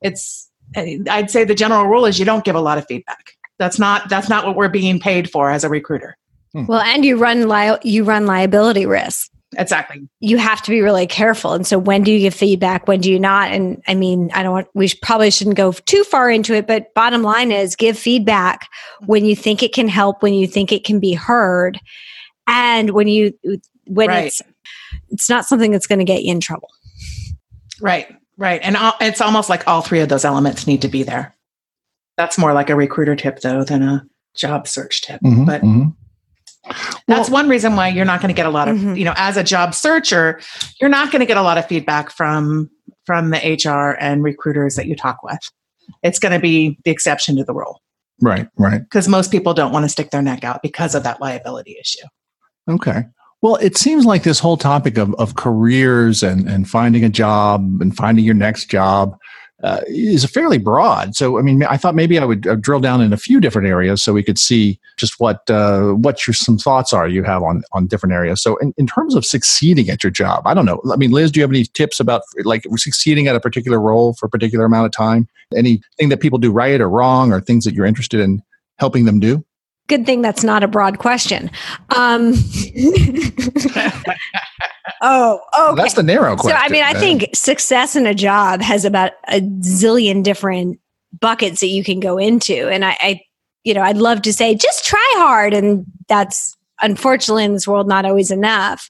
It's 0.00 0.48
eh, 0.76 0.98
I'd 1.10 1.30
say 1.30 1.42
the 1.42 1.54
general 1.54 1.86
rule 1.86 2.06
is 2.06 2.18
you 2.18 2.24
don't 2.24 2.44
give 2.44 2.54
a 2.54 2.60
lot 2.60 2.78
of 2.78 2.86
feedback. 2.86 3.32
That's 3.58 3.78
not 3.78 4.08
that's 4.08 4.28
not 4.28 4.46
what 4.46 4.54
we're 4.54 4.68
being 4.68 5.00
paid 5.00 5.28
for 5.28 5.50
as 5.50 5.64
a 5.64 5.68
recruiter. 5.68 6.16
Hmm. 6.52 6.66
Well, 6.66 6.80
and 6.80 7.04
you 7.04 7.16
run 7.16 7.48
li- 7.48 7.78
you 7.82 8.04
run 8.04 8.24
liability 8.26 8.86
risk. 8.86 9.30
Exactly. 9.58 10.08
You 10.20 10.36
have 10.38 10.62
to 10.62 10.70
be 10.70 10.80
really 10.80 11.08
careful. 11.08 11.54
And 11.54 11.66
so, 11.66 11.76
when 11.76 12.04
do 12.04 12.12
you 12.12 12.20
give 12.20 12.34
feedback? 12.34 12.86
When 12.86 13.00
do 13.00 13.10
you 13.10 13.18
not? 13.18 13.50
And 13.50 13.82
I 13.88 13.96
mean, 13.96 14.30
I 14.32 14.44
don't 14.44 14.52
want. 14.52 14.68
We 14.74 14.86
should, 14.86 15.00
probably 15.00 15.32
shouldn't 15.32 15.56
go 15.56 15.72
too 15.72 16.04
far 16.04 16.30
into 16.30 16.54
it. 16.54 16.68
But 16.68 16.94
bottom 16.94 17.22
line 17.22 17.50
is, 17.50 17.74
give 17.74 17.98
feedback 17.98 18.68
when 19.06 19.24
you 19.24 19.34
think 19.34 19.64
it 19.64 19.72
can 19.72 19.88
help, 19.88 20.22
when 20.22 20.34
you 20.34 20.46
think 20.46 20.70
it 20.70 20.84
can 20.84 21.00
be 21.00 21.14
heard, 21.14 21.80
and 22.46 22.90
when 22.90 23.08
you 23.08 23.36
when 23.86 24.08
Right. 24.08 24.26
it's 24.26 24.40
it's 25.10 25.28
not 25.28 25.44
something 25.46 25.70
that's 25.70 25.86
going 25.86 25.98
to 25.98 26.04
get 26.04 26.22
you 26.22 26.32
in 26.32 26.40
trouble. 26.40 26.68
Right, 27.80 28.14
right. 28.36 28.60
And 28.62 28.76
all, 28.76 28.94
it's 29.00 29.20
almost 29.20 29.48
like 29.48 29.66
all 29.66 29.80
three 29.82 30.00
of 30.00 30.08
those 30.08 30.24
elements 30.24 30.66
need 30.66 30.82
to 30.82 30.88
be 30.88 31.02
there. 31.02 31.34
That's 32.16 32.38
more 32.38 32.52
like 32.52 32.70
a 32.70 32.76
recruiter 32.76 33.16
tip, 33.16 33.40
though, 33.40 33.64
than 33.64 33.82
a 33.82 34.06
job 34.36 34.68
search 34.68 35.02
tip. 35.02 35.20
Mhm, 35.22 35.46
But 35.46 35.62
mhm. 35.62 35.94
that's 37.06 37.30
Well- 37.30 37.42
one 37.42 37.48
reason 37.48 37.76
why 37.76 37.88
you're 37.88 38.04
not 38.04 38.20
going 38.20 38.32
to 38.32 38.36
get 38.36 38.46
a 38.46 38.50
lot 38.50 38.68
of, 38.68 38.76
Mhm. 38.76 38.98
you 38.98 39.04
know, 39.04 39.14
as 39.16 39.36
a 39.36 39.44
job 39.44 39.74
searcher, 39.74 40.40
you're 40.80 40.90
not 40.90 41.10
going 41.10 41.20
to 41.20 41.26
get 41.26 41.36
a 41.38 41.42
lot 41.42 41.58
of 41.58 41.66
feedback 41.66 42.10
from 42.10 42.70
from 43.06 43.30
the 43.30 43.38
HR 43.44 43.96
and 43.98 44.22
recruiters 44.22 44.76
that 44.76 44.86
you 44.86 44.94
talk 44.94 45.22
with. 45.24 45.38
It's 46.04 46.18
going 46.20 46.32
to 46.32 46.38
be 46.38 46.78
the 46.84 46.90
exception 46.92 47.34
to 47.36 47.44
the 47.44 47.52
rule 47.54 47.80
right, 48.20 48.46
right. 48.56 48.82
because 48.82 49.08
most 49.08 49.32
people 49.32 49.52
don't 49.52 49.72
want 49.72 49.84
to 49.84 49.88
stick 49.88 50.10
their 50.10 50.22
neck 50.22 50.44
out 50.44 50.62
because 50.62 50.94
of 50.94 51.02
that 51.02 51.20
liability 51.20 51.76
issue. 51.80 52.06
Okay. 52.68 53.06
Well, 53.42 53.56
it 53.56 53.76
seems 53.76 54.04
like 54.04 54.22
this 54.22 54.38
whole 54.38 54.58
topic 54.58 54.98
of, 54.98 55.14
of 55.14 55.36
careers 55.36 56.22
and, 56.22 56.46
and 56.48 56.68
finding 56.68 57.04
a 57.04 57.08
job 57.08 57.80
and 57.80 57.96
finding 57.96 58.24
your 58.24 58.34
next 58.34 58.66
job 58.66 59.16
uh, 59.62 59.80
is 59.86 60.24
fairly 60.24 60.58
broad. 60.58 61.14
So, 61.14 61.38
I 61.38 61.42
mean, 61.42 61.62
I 61.64 61.76
thought 61.76 61.94
maybe 61.94 62.18
I 62.18 62.24
would 62.24 62.46
uh, 62.46 62.54
drill 62.56 62.80
down 62.80 63.00
in 63.00 63.12
a 63.12 63.16
few 63.16 63.40
different 63.40 63.68
areas 63.68 64.02
so 64.02 64.12
we 64.12 64.22
could 64.22 64.38
see 64.38 64.78
just 64.96 65.20
what 65.20 65.48
uh, 65.50 65.90
what 65.92 66.26
your 66.26 66.34
some 66.34 66.56
thoughts 66.56 66.92
are 66.92 67.08
you 67.08 67.22
have 67.24 67.42
on 67.42 67.62
on 67.72 67.86
different 67.86 68.14
areas. 68.14 68.42
So, 68.42 68.56
in, 68.56 68.72
in 68.78 68.86
terms 68.86 69.14
of 69.14 69.24
succeeding 69.24 69.90
at 69.90 70.02
your 70.02 70.10
job, 70.10 70.46
I 70.46 70.54
don't 70.54 70.64
know. 70.64 70.80
I 70.90 70.96
mean, 70.96 71.10
Liz, 71.10 71.30
do 71.30 71.40
you 71.40 71.42
have 71.42 71.50
any 71.50 71.64
tips 71.64 72.00
about 72.00 72.22
like 72.44 72.64
succeeding 72.76 73.28
at 73.28 73.36
a 73.36 73.40
particular 73.40 73.78
role 73.80 74.14
for 74.14 74.26
a 74.26 74.30
particular 74.30 74.64
amount 74.64 74.86
of 74.86 74.92
time? 74.92 75.28
Anything 75.54 76.08
that 76.08 76.20
people 76.20 76.38
do 76.38 76.52
right 76.52 76.80
or 76.80 76.88
wrong, 76.88 77.32
or 77.32 77.40
things 77.40 77.64
that 77.64 77.74
you're 77.74 77.86
interested 77.86 78.20
in 78.20 78.42
helping 78.78 79.04
them 79.04 79.20
do? 79.20 79.44
Good 79.90 80.06
thing 80.06 80.22
that's 80.22 80.44
not 80.44 80.62
a 80.62 80.68
broad 80.68 80.98
question. 80.98 81.50
Um, 81.96 82.32
oh, 85.02 85.40
okay. 85.58 85.74
That's 85.74 85.94
the 85.94 86.04
narrow 86.04 86.36
So. 86.36 86.52
I 86.52 86.68
mean, 86.68 86.84
I 86.84 86.94
think 86.94 87.28
success 87.34 87.96
in 87.96 88.06
a 88.06 88.14
job 88.14 88.62
has 88.62 88.84
about 88.84 89.14
a 89.26 89.40
zillion 89.40 90.22
different 90.22 90.78
buckets 91.18 91.58
that 91.58 91.66
you 91.66 91.82
can 91.82 91.98
go 91.98 92.18
into. 92.18 92.68
And 92.68 92.84
I, 92.84 92.96
I, 93.00 93.20
you 93.64 93.74
know, 93.74 93.82
I'd 93.82 93.96
love 93.96 94.22
to 94.22 94.32
say 94.32 94.54
just 94.54 94.84
try 94.84 95.12
hard. 95.16 95.54
And 95.54 95.84
that's 96.06 96.56
unfortunately 96.80 97.42
in 97.44 97.52
this 97.52 97.66
world 97.66 97.88
not 97.88 98.04
always 98.04 98.30
enough. 98.30 98.88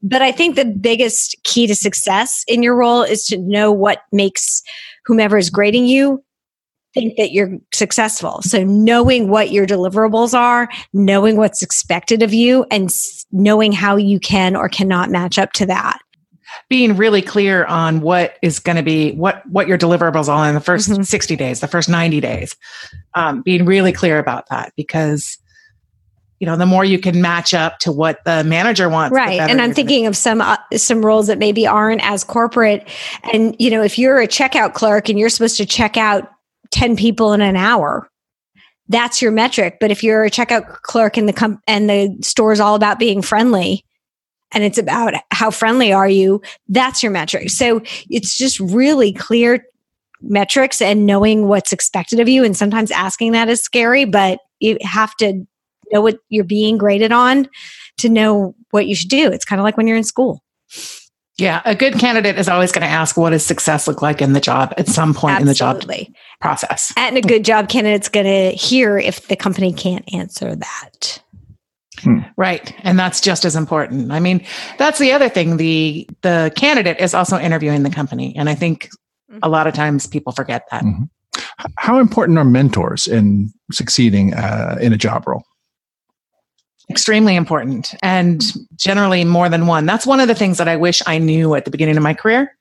But 0.00 0.22
I 0.22 0.32
think 0.32 0.56
the 0.56 0.64
biggest 0.64 1.36
key 1.44 1.66
to 1.66 1.74
success 1.74 2.42
in 2.48 2.62
your 2.62 2.74
role 2.74 3.02
is 3.02 3.26
to 3.26 3.36
know 3.36 3.70
what 3.70 4.04
makes 4.12 4.62
whomever 5.04 5.36
is 5.36 5.50
grading 5.50 5.84
you 5.84 6.24
think 6.98 7.16
that 7.16 7.32
you're 7.32 7.58
successful. 7.72 8.42
So 8.42 8.64
knowing 8.64 9.28
what 9.28 9.50
your 9.52 9.66
deliverables 9.66 10.34
are, 10.34 10.68
knowing 10.92 11.36
what's 11.36 11.62
expected 11.62 12.22
of 12.22 12.32
you, 12.34 12.66
and 12.70 12.90
knowing 13.32 13.72
how 13.72 13.96
you 13.96 14.18
can 14.20 14.56
or 14.56 14.68
cannot 14.68 15.10
match 15.10 15.38
up 15.38 15.52
to 15.54 15.66
that. 15.66 15.98
being 16.70 16.96
really 16.96 17.20
clear 17.22 17.64
on 17.66 18.00
what 18.00 18.36
is 18.42 18.58
going 18.58 18.76
to 18.76 18.82
be 18.82 19.12
what 19.12 19.42
what 19.50 19.68
your 19.68 19.76
deliverables 19.78 20.28
are 20.28 20.48
in 20.48 20.54
the 20.54 20.60
1st 20.60 20.88
Mhm. 20.98 21.06
60 21.06 21.36
days 21.36 21.60
the 21.60 21.68
first 21.68 21.88
90 21.90 22.20
days 22.20 22.56
um, 23.14 23.42
being 23.42 23.66
really 23.66 23.92
clear 23.92 24.18
about 24.18 24.48
that 24.48 24.72
because 24.76 25.36
you 26.40 26.46
know 26.46 26.56
the 26.56 26.64
more 26.66 26.84
you 26.86 26.98
can 26.98 27.20
match 27.20 27.52
up 27.52 27.78
to 27.80 27.92
what 27.92 28.24
the 28.24 28.42
manager 28.44 28.88
wants 28.88 29.14
right 29.14 29.38
and 29.40 29.50
i'm 29.52 29.56
gonna- 29.58 29.74
thinking 29.74 30.06
of 30.06 30.16
some 30.16 30.40
uh, 30.40 30.56
some 30.74 31.04
roles 31.04 31.26
that 31.26 31.36
maybe 31.38 31.66
aren't 31.66 32.02
as 32.02 32.24
corporate 32.24 32.88
and 33.32 33.54
you 33.58 33.70
know 33.70 33.82
if 33.82 33.98
you're 33.98 34.18
a 34.20 34.26
checkout 34.26 34.72
clerk 34.72 35.08
and 35.10 35.18
you're 35.18 35.28
supposed 35.28 35.58
to 35.58 35.66
check 35.66 35.96
out 35.98 36.30
10 36.70 36.96
people 36.96 37.32
in 37.32 37.40
an 37.40 37.56
hour 37.56 38.08
that's 38.88 39.20
your 39.20 39.32
metric 39.32 39.78
but 39.80 39.90
if 39.90 40.02
you're 40.02 40.24
a 40.24 40.30
checkout 40.30 40.66
clerk 40.82 41.16
and 41.16 41.28
the 41.28 41.32
com- 41.32 41.60
and 41.66 41.88
the 41.88 42.16
store 42.22 42.52
is 42.52 42.60
all 42.60 42.74
about 42.74 42.98
being 42.98 43.22
friendly 43.22 43.84
and 44.52 44.64
it's 44.64 44.78
about 44.78 45.14
how 45.30 45.50
friendly 45.50 45.92
are 45.92 46.08
you 46.08 46.40
that's 46.68 47.02
your 47.02 47.12
metric 47.12 47.50
so 47.50 47.80
it's 48.10 48.36
just 48.36 48.58
really 48.60 49.12
clear 49.12 49.64
metrics 50.20 50.80
and 50.82 51.06
knowing 51.06 51.46
what's 51.46 51.72
expected 51.72 52.18
of 52.18 52.28
you 52.28 52.42
and 52.42 52.56
sometimes 52.56 52.90
asking 52.90 53.32
that 53.32 53.48
is 53.48 53.62
scary 53.62 54.04
but 54.04 54.40
you 54.60 54.76
have 54.82 55.14
to 55.16 55.46
know 55.92 56.00
what 56.00 56.18
you're 56.28 56.44
being 56.44 56.78
graded 56.78 57.12
on 57.12 57.48
to 57.98 58.08
know 58.08 58.54
what 58.70 58.86
you 58.86 58.94
should 58.94 59.10
do. 59.10 59.30
It's 59.30 59.44
kind 59.44 59.60
of 59.60 59.64
like 59.64 59.76
when 59.76 59.86
you're 59.86 59.96
in 59.96 60.04
school. 60.04 60.42
Yeah 61.38 61.62
a 61.64 61.74
good 61.74 61.98
candidate 61.98 62.38
is 62.38 62.48
always 62.48 62.72
going 62.72 62.82
to 62.82 62.88
ask 62.88 63.16
what 63.16 63.30
does 63.30 63.44
success 63.44 63.86
look 63.88 64.02
like 64.02 64.20
in 64.20 64.32
the 64.32 64.40
job 64.40 64.74
at 64.76 64.86
some 64.88 65.14
point 65.14 65.40
in 65.40 65.46
the 65.46 65.54
job 65.54 65.82
process 66.40 66.92
And 66.96 67.16
a 67.16 67.20
good 67.20 67.44
job 67.44 67.68
candidate's 67.68 68.08
going 68.08 68.26
to 68.26 68.50
hear 68.56 68.98
if 68.98 69.28
the 69.28 69.36
company 69.36 69.72
can't 69.72 70.04
answer 70.14 70.54
that. 70.54 71.22
right 72.36 72.74
and 72.84 72.98
that's 72.98 73.20
just 73.20 73.44
as 73.44 73.56
important 73.56 74.12
i 74.12 74.20
mean 74.20 74.44
that's 74.78 74.98
the 74.98 75.10
other 75.12 75.28
thing 75.28 75.56
the 75.56 76.08
the 76.22 76.52
candidate 76.54 76.98
is 77.00 77.12
also 77.14 77.38
interviewing 77.38 77.82
the 77.82 77.90
company 77.90 78.34
and 78.36 78.48
i 78.48 78.54
think 78.54 78.88
a 79.42 79.48
lot 79.48 79.66
of 79.66 79.74
times 79.74 80.06
people 80.06 80.32
forget 80.32 80.62
that 80.70 80.84
Mhm. 80.84 81.08
How 81.76 81.98
important 81.98 82.38
are 82.38 82.44
mentors 82.44 83.06
in 83.06 83.52
succeeding 83.72 84.34
uh, 84.34 84.76
in 84.80 84.92
a 84.92 84.96
job 84.96 85.26
role? 85.26 85.42
Extremely 86.90 87.36
important 87.36 87.94
and 88.02 88.42
generally 88.76 89.24
more 89.24 89.48
than 89.48 89.66
one. 89.66 89.86
That's 89.86 90.06
one 90.06 90.20
of 90.20 90.28
the 90.28 90.34
things 90.34 90.58
that 90.58 90.68
I 90.68 90.76
wish 90.76 91.02
I 91.06 91.18
knew 91.18 91.54
at 91.54 91.64
the 91.64 91.70
beginning 91.70 91.96
of 91.96 92.02
my 92.02 92.14
career 92.14 92.54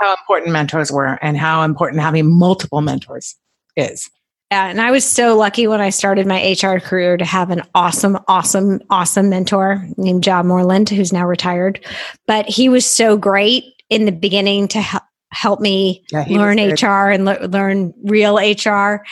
how 0.00 0.12
important 0.12 0.52
mentors 0.52 0.90
were 0.90 1.18
and 1.22 1.36
how 1.36 1.62
important 1.62 2.02
having 2.02 2.30
multiple 2.30 2.80
mentors 2.80 3.36
is. 3.76 4.10
Yeah, 4.50 4.66
and 4.66 4.80
I 4.82 4.90
was 4.90 5.04
so 5.04 5.34
lucky 5.36 5.66
when 5.66 5.80
I 5.80 5.88
started 5.88 6.26
my 6.26 6.54
HR 6.60 6.78
career 6.78 7.16
to 7.16 7.24
have 7.24 7.50
an 7.50 7.62
awesome, 7.74 8.18
awesome, 8.28 8.82
awesome 8.90 9.30
mentor 9.30 9.86
named 9.96 10.22
John 10.22 10.48
Moreland, 10.48 10.90
who's 10.90 11.12
now 11.12 11.24
retired. 11.24 11.80
But 12.26 12.46
he 12.46 12.68
was 12.68 12.84
so 12.84 13.16
great 13.16 13.64
in 13.88 14.04
the 14.04 14.12
beginning 14.12 14.68
to 14.68 14.80
help 14.80 15.04
help 15.30 15.60
me 15.60 16.04
Yeah, 16.12 16.26
learn. 16.28 16.58
HR 16.58 17.10
and 17.10 17.24
le- 17.24 17.46
learn 17.46 17.94
real 18.04 18.36
HR. 18.36 19.02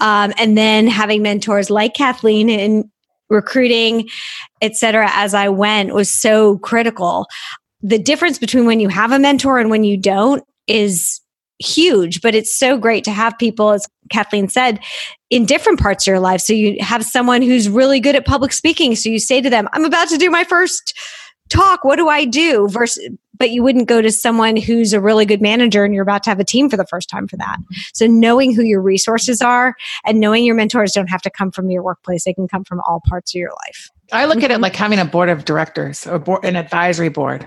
Um, 0.00 0.32
and 0.38 0.56
then 0.56 0.86
having 0.86 1.20
mentors 1.20 1.68
like 1.68 1.92
Kathleen 1.92 2.48
in 2.48 2.90
recruiting, 3.28 4.08
et 4.60 4.76
cetera, 4.76 5.08
as 5.12 5.34
I 5.34 5.48
went 5.48 5.94
was 5.94 6.12
so 6.12 6.58
critical. 6.58 7.26
The 7.82 7.98
difference 7.98 8.38
between 8.38 8.66
when 8.66 8.80
you 8.80 8.88
have 8.88 9.12
a 9.12 9.18
mentor 9.18 9.58
and 9.58 9.70
when 9.70 9.84
you 9.84 9.96
don't 9.96 10.42
is 10.66 11.20
huge, 11.58 12.20
but 12.20 12.34
it's 12.34 12.54
so 12.54 12.76
great 12.76 13.04
to 13.04 13.10
have 13.10 13.38
people, 13.38 13.70
as 13.70 13.86
Kathleen 14.10 14.48
said, 14.48 14.78
in 15.30 15.46
different 15.46 15.80
parts 15.80 16.04
of 16.06 16.10
your 16.10 16.20
life. 16.20 16.40
So 16.40 16.52
you 16.52 16.76
have 16.80 17.04
someone 17.04 17.42
who's 17.42 17.68
really 17.68 18.00
good 18.00 18.14
at 18.14 18.26
public 18.26 18.52
speaking. 18.52 18.94
So 18.94 19.08
you 19.08 19.18
say 19.18 19.40
to 19.40 19.50
them, 19.50 19.68
I'm 19.72 19.84
about 19.84 20.08
to 20.08 20.18
do 20.18 20.30
my 20.30 20.44
first 20.44 20.96
talk. 21.48 21.84
What 21.84 21.96
do 21.96 22.08
I 22.08 22.24
do? 22.24 22.68
Versus, 22.68 23.08
but 23.38 23.50
you 23.50 23.62
wouldn't 23.62 23.88
go 23.88 24.00
to 24.02 24.10
someone 24.10 24.56
who's 24.56 24.92
a 24.92 25.00
really 25.00 25.24
good 25.26 25.40
manager 25.40 25.84
and 25.84 25.94
you're 25.94 26.02
about 26.02 26.22
to 26.24 26.30
have 26.30 26.40
a 26.40 26.44
team 26.44 26.68
for 26.70 26.76
the 26.76 26.86
first 26.86 27.08
time 27.08 27.26
for 27.28 27.36
that. 27.36 27.58
So 27.94 28.06
knowing 28.06 28.54
who 28.54 28.62
your 28.62 28.80
resources 28.80 29.42
are 29.42 29.74
and 30.04 30.20
knowing 30.20 30.44
your 30.44 30.54
mentors 30.54 30.92
don't 30.92 31.08
have 31.08 31.22
to 31.22 31.30
come 31.30 31.50
from 31.50 31.70
your 31.70 31.82
workplace. 31.82 32.24
They 32.24 32.34
can 32.34 32.48
come 32.48 32.64
from 32.64 32.80
all 32.88 33.02
parts 33.06 33.34
of 33.34 33.38
your 33.38 33.52
life. 33.66 33.90
I 34.12 34.24
look 34.26 34.42
at 34.42 34.50
it 34.50 34.58
Mhm. 34.58 34.62
like 34.62 34.76
having 34.76 34.98
a 34.98 35.04
board 35.04 35.28
of 35.28 35.44
directors 35.44 36.06
or 36.06 36.18
board, 36.18 36.44
an 36.44 36.56
advisory 36.56 37.08
board, 37.08 37.46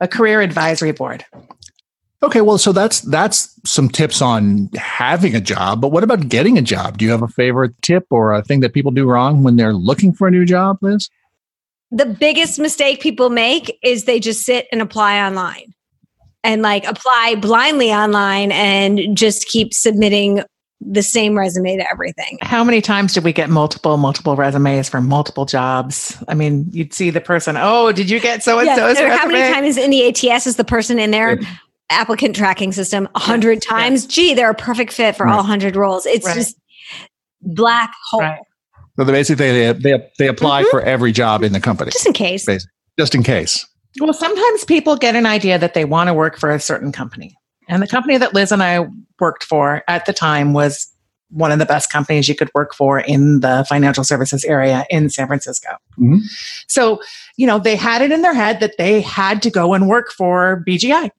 a 0.00 0.08
career 0.08 0.40
advisory 0.40 0.92
board. 0.92 1.24
Okay, 2.22 2.42
well, 2.42 2.58
so 2.58 2.72
that's 2.72 3.00
that's 3.00 3.58
some 3.64 3.88
tips 3.88 4.20
on 4.20 4.68
having 4.76 5.34
a 5.34 5.40
job. 5.40 5.80
But 5.80 5.88
what 5.88 6.04
about 6.04 6.28
getting 6.28 6.58
a 6.58 6.62
job? 6.62 6.98
Do 6.98 7.06
you 7.06 7.10
have 7.12 7.22
a 7.22 7.28
favorite 7.28 7.72
tip 7.80 8.06
or 8.10 8.34
a 8.34 8.42
thing 8.42 8.60
that 8.60 8.74
people 8.74 8.90
do 8.90 9.06
wrong 9.08 9.42
when 9.42 9.56
they're 9.56 9.72
looking 9.72 10.12
for 10.12 10.28
a 10.28 10.30
new 10.30 10.44
job, 10.44 10.76
Liz? 10.82 11.08
The 11.90 12.06
biggest 12.06 12.58
mistake 12.58 13.00
people 13.00 13.30
make 13.30 13.78
is 13.82 14.04
they 14.04 14.20
just 14.20 14.44
sit 14.44 14.66
and 14.72 14.80
apply 14.80 15.20
online 15.20 15.74
and 16.44 16.62
like 16.62 16.84
apply 16.86 17.34
blindly 17.40 17.92
online 17.92 18.52
and 18.52 19.16
just 19.16 19.46
keep 19.48 19.74
submitting 19.74 20.42
the 20.80 21.02
same 21.02 21.36
resume 21.36 21.76
to 21.76 21.90
everything. 21.90 22.38
How 22.40 22.64
many 22.64 22.80
times 22.80 23.12
did 23.12 23.22
we 23.24 23.34
get 23.34 23.50
multiple, 23.50 23.98
multiple 23.98 24.34
resumes 24.34 24.88
for 24.88 25.00
multiple 25.02 25.44
jobs? 25.44 26.16
I 26.26 26.34
mean, 26.34 26.66
you'd 26.70 26.94
see 26.94 27.10
the 27.10 27.20
person, 27.20 27.56
oh, 27.58 27.92
did 27.92 28.08
you 28.08 28.18
get 28.18 28.42
so 28.42 28.58
and 28.58 28.66
Yes, 28.66 28.78
so's 28.78 28.98
or 29.00 29.10
how 29.10 29.26
many 29.26 29.52
times 29.52 29.76
in 29.76 29.90
the 29.90 30.06
ATS 30.08 30.46
is 30.46 30.56
the 30.56 30.64
person 30.64 30.98
in 30.98 31.10
their 31.10 31.38
applicant 31.90 32.34
tracking 32.34 32.72
system? 32.72 33.08
A 33.14 33.18
hundred 33.18 33.60
times. 33.60 34.06
Gee, 34.06 34.32
they're 34.32 34.50
a 34.50 34.54
perfect 34.54 34.92
fit 34.94 35.16
for 35.16 35.26
Right. 35.26 35.34
all 35.36 35.42
hundred 35.42 35.76
roles. 35.76 36.06
It's 36.06 36.24
Right. 36.24 36.34
just 36.36 36.56
black 37.42 37.92
hole. 38.10 38.20
Right. 38.22 38.40
So 38.96 39.04
they 39.04 39.12
basically 39.12 39.50
they 39.52 39.72
they, 39.72 40.10
they 40.18 40.28
apply 40.28 40.64
for 40.70 40.80
every 40.82 41.12
job 41.12 41.42
in 41.42 41.52
the 41.52 41.60
company 41.60 41.90
Just 41.90 42.06
in 42.06 42.12
case. 42.12 42.44
Basically. 42.44 42.70
just 42.98 43.14
in 43.14 43.22
case. 43.22 43.66
Well, 44.00 44.12
sometimes 44.12 44.64
people 44.64 44.96
get 44.96 45.16
an 45.16 45.26
idea 45.26 45.58
that 45.58 45.74
they 45.74 45.84
want 45.84 46.08
to 46.08 46.14
work 46.14 46.38
for 46.38 46.50
a 46.50 46.60
certain 46.60 46.92
company. 46.92 47.36
And 47.68 47.82
the 47.82 47.88
company 47.88 48.18
that 48.18 48.34
Liz 48.34 48.52
and 48.52 48.62
I 48.62 48.86
worked 49.18 49.44
for 49.44 49.82
at 49.88 50.06
the 50.06 50.12
time 50.12 50.52
was 50.52 50.92
one 51.30 51.52
of 51.52 51.58
the 51.60 51.66
best 51.66 51.92
companies 51.92 52.28
you 52.28 52.34
could 52.34 52.50
work 52.54 52.74
for 52.74 52.98
in 53.00 53.40
the 53.40 53.64
financial 53.68 54.02
services 54.02 54.44
area 54.44 54.84
in 54.90 55.08
San 55.08 55.28
Francisco. 55.28 55.76
Mhm. 55.98 56.20
So, 56.66 57.00
you 57.36 57.46
know, 57.46 57.58
they 57.58 57.76
had 57.76 58.02
it 58.02 58.10
in 58.10 58.22
their 58.22 58.34
head 58.34 58.58
that 58.60 58.76
they 58.78 59.00
had 59.00 59.40
to 59.42 59.50
go 59.50 59.72
and 59.74 59.88
work 59.88 60.10
for 60.12 60.62
BGI. 60.66 61.10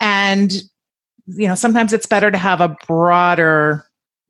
And, 0.00 0.52
you 1.26 1.46
know, 1.46 1.54
sometimes 1.54 1.92
it's 1.92 2.06
better 2.06 2.30
to 2.30 2.38
have 2.38 2.60
a 2.62 2.74
broader 2.86 3.84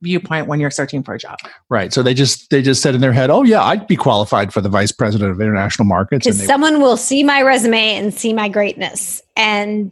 viewpoint 0.05 0.47
when 0.47 0.61
you're 0.61 0.71
searching 0.71 1.03
for 1.03 1.15
a 1.15 1.19
job. 1.19 1.39
Right. 1.69 1.93
So 1.93 2.03
they 2.03 2.15
just 2.15 2.51
they 2.51 2.63
just 2.63 2.81
said 2.81 2.95
in 2.95 3.01
their 3.01 3.13
head, 3.13 3.31
"Oh 3.31 3.43
yeah, 3.43 3.63
I'd 3.63 3.89
be 3.89 3.97
qualified 3.97 4.53
for 4.53 4.61
the 4.61 4.69
vice 4.69 4.93
president 4.93 5.33
of 5.33 5.41
international 5.41 5.87
markets." 5.87 6.27
Because 6.27 6.45
someone 6.45 6.81
will 6.81 6.97
see 6.97 7.25
my 7.25 7.43
resume 7.43 7.97
and 7.97 8.15
see 8.15 8.33
my 8.33 8.49
greatness. 8.49 9.21
And 9.37 9.91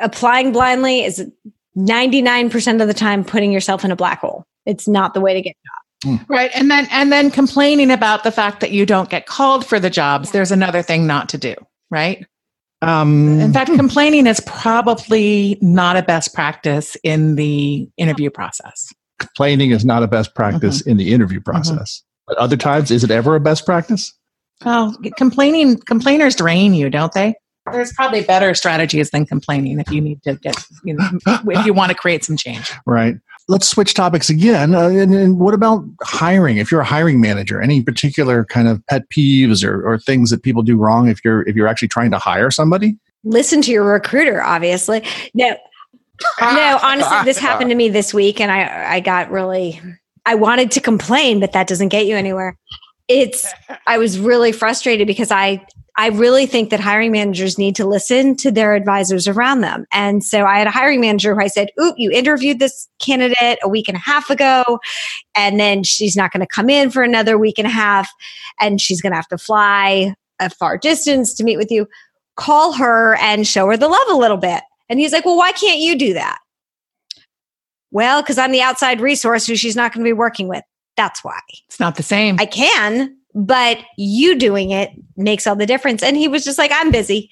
applying 0.00 0.52
blindly 0.52 1.02
is 1.02 1.26
99% 1.76 2.80
of 2.80 2.86
the 2.86 2.94
time 2.94 3.24
putting 3.24 3.50
yourself 3.50 3.84
in 3.84 3.90
a 3.90 3.96
black 3.96 4.20
hole. 4.20 4.44
It's 4.66 4.86
not 4.86 5.14
the 5.14 5.20
way 5.20 5.34
to 5.34 5.42
get 5.42 5.56
jobs. 5.66 6.24
Right. 6.28 6.50
And 6.54 6.70
then 6.70 6.86
and 6.90 7.12
then 7.12 7.30
complaining 7.30 7.90
about 7.90 8.24
the 8.24 8.32
fact 8.32 8.60
that 8.60 8.70
you 8.70 8.86
don't 8.86 9.10
get 9.10 9.26
called 9.26 9.66
for 9.66 9.80
the 9.80 9.90
jobs, 9.90 10.30
there's 10.30 10.52
another 10.52 10.82
thing 10.82 11.06
not 11.06 11.28
to 11.30 11.38
do, 11.38 11.54
right? 11.90 12.24
Um, 12.82 13.40
In 13.40 13.52
fact, 13.52 13.70
complaining 13.74 14.26
is 14.26 14.40
probably 14.46 15.58
not 15.60 15.96
a 15.96 16.02
best 16.02 16.34
practice 16.34 16.96
in 17.02 17.36
the 17.36 17.88
interview 17.98 18.30
process. 18.30 18.92
Complaining 19.20 19.70
is 19.70 19.84
not 19.84 20.02
a 20.02 20.08
best 20.08 20.34
practice 20.34 20.80
Mm-hmm. 20.80 20.90
in 20.90 20.96
the 20.96 21.12
interview 21.12 21.40
process. 21.40 22.02
But 22.26 22.36
other 22.38 22.56
times, 22.56 22.90
is 22.90 23.04
it 23.04 23.10
ever 23.10 23.36
a 23.36 23.40
best 23.40 23.64
practice? 23.64 24.12
Well, 24.64 24.96
complaining 25.16 25.78
complainers 25.78 26.34
drain 26.34 26.74
you, 26.74 26.90
don't 26.90 27.12
they? 27.12 27.34
There's 27.72 27.92
probably 27.92 28.22
better 28.22 28.54
strategies 28.54 29.10
than 29.10 29.26
complaining 29.26 29.78
if 29.78 29.90
you 29.90 30.00
need 30.00 30.22
to 30.24 30.34
get, 30.36 30.56
you 30.84 30.94
know, 30.94 31.08
if 31.26 31.66
you 31.66 31.72
want 31.72 31.90
to 31.90 31.94
create 31.96 32.24
some 32.24 32.36
change. 32.36 32.72
Right. 32.86 33.14
Let's 33.48 33.68
switch 33.68 33.94
topics 33.94 34.28
again. 34.30 34.74
Uh, 34.74 34.88
and, 34.88 35.14
and 35.14 35.38
what 35.38 35.54
about 35.54 35.84
hiring? 36.02 36.56
If 36.56 36.70
you're 36.70 36.80
a 36.80 36.84
hiring 36.86 37.20
manager, 37.20 37.60
any 37.60 37.82
particular 37.82 38.44
kind 38.44 38.68
of 38.68 38.84
pet 38.86 39.02
peeves 39.10 39.64
or, 39.64 39.86
or 39.86 39.98
things 39.98 40.30
that 40.30 40.42
people 40.42 40.62
do 40.62 40.76
wrong 40.76 41.08
if 41.08 41.24
you're 41.24 41.42
if 41.48 41.56
you're 41.56 41.68
actually 41.68 41.88
trying 41.88 42.10
to 42.12 42.18
hire 42.18 42.50
somebody? 42.50 42.96
Listen 43.24 43.60
to 43.62 43.70
your 43.70 43.84
recruiter, 43.84 44.42
obviously. 44.42 45.04
No, 45.34 45.56
no, 46.40 46.78
honestly, 46.82 47.18
this 47.24 47.38
happened 47.38 47.70
to 47.70 47.76
me 47.76 47.88
this 47.88 48.12
week 48.14 48.40
and 48.40 48.50
I, 48.50 48.94
I 48.94 49.00
got 49.00 49.30
really, 49.30 49.80
I 50.26 50.34
wanted 50.34 50.70
to 50.72 50.80
complain, 50.80 51.40
but 51.40 51.52
that 51.52 51.66
doesn't 51.66 51.88
get 51.88 52.06
you 52.06 52.16
anywhere. 52.16 52.56
It's, 53.08 53.52
I 53.86 53.98
was 53.98 54.18
really 54.18 54.52
frustrated 54.52 55.06
because 55.06 55.30
I, 55.30 55.66
I 55.96 56.08
really 56.08 56.46
think 56.46 56.70
that 56.70 56.80
hiring 56.80 57.12
managers 57.12 57.58
need 57.58 57.76
to 57.76 57.84
listen 57.84 58.36
to 58.36 58.50
their 58.50 58.74
advisors 58.74 59.28
around 59.28 59.60
them. 59.60 59.84
And 59.92 60.24
so 60.24 60.44
I 60.44 60.58
had 60.58 60.66
a 60.66 60.70
hiring 60.70 61.00
manager 61.00 61.34
who 61.34 61.40
I 61.42 61.48
said, 61.48 61.68
Oop, 61.78 61.94
you 61.98 62.10
interviewed 62.10 62.58
this 62.58 62.88
candidate 63.00 63.58
a 63.62 63.68
week 63.68 63.88
and 63.88 63.96
a 63.96 64.00
half 64.00 64.30
ago, 64.30 64.78
and 65.34 65.60
then 65.60 65.82
she's 65.82 66.16
not 66.16 66.32
going 66.32 66.40
to 66.40 66.46
come 66.46 66.70
in 66.70 66.90
for 66.90 67.02
another 67.02 67.36
week 67.36 67.58
and 67.58 67.66
a 67.66 67.70
half, 67.70 68.08
and 68.60 68.80
she's 68.80 69.02
going 69.02 69.12
to 69.12 69.16
have 69.16 69.28
to 69.28 69.36
fly 69.36 70.14
a 70.40 70.48
far 70.48 70.78
distance 70.78 71.34
to 71.34 71.44
meet 71.44 71.58
with 71.58 71.70
you. 71.70 71.86
Call 72.36 72.72
her 72.72 73.16
and 73.16 73.46
show 73.46 73.66
her 73.66 73.76
the 73.76 73.88
love 73.88 74.08
a 74.10 74.16
little 74.16 74.38
bit. 74.38 74.62
And 74.90 74.98
he's 74.98 75.12
like, 75.12 75.24
Well, 75.24 75.38
why 75.38 75.52
can't 75.52 75.78
you 75.78 75.96
do 75.96 76.12
that? 76.12 76.38
Well, 77.90 78.20
because 78.20 78.36
I'm 78.36 78.52
the 78.52 78.60
outside 78.60 79.00
resource 79.00 79.46
who 79.46 79.56
she's 79.56 79.76
not 79.76 79.94
going 79.94 80.04
to 80.04 80.08
be 80.08 80.12
working 80.12 80.48
with. 80.48 80.62
That's 80.96 81.24
why. 81.24 81.40
It's 81.66 81.80
not 81.80 81.96
the 81.96 82.02
same. 82.02 82.36
I 82.38 82.46
can, 82.46 83.16
but 83.34 83.78
you 83.96 84.36
doing 84.36 84.70
it 84.70 84.90
makes 85.16 85.46
all 85.46 85.56
the 85.56 85.66
difference. 85.66 86.02
And 86.02 86.16
he 86.16 86.28
was 86.28 86.44
just 86.44 86.58
like, 86.58 86.70
I'm 86.74 86.90
busy. 86.90 87.30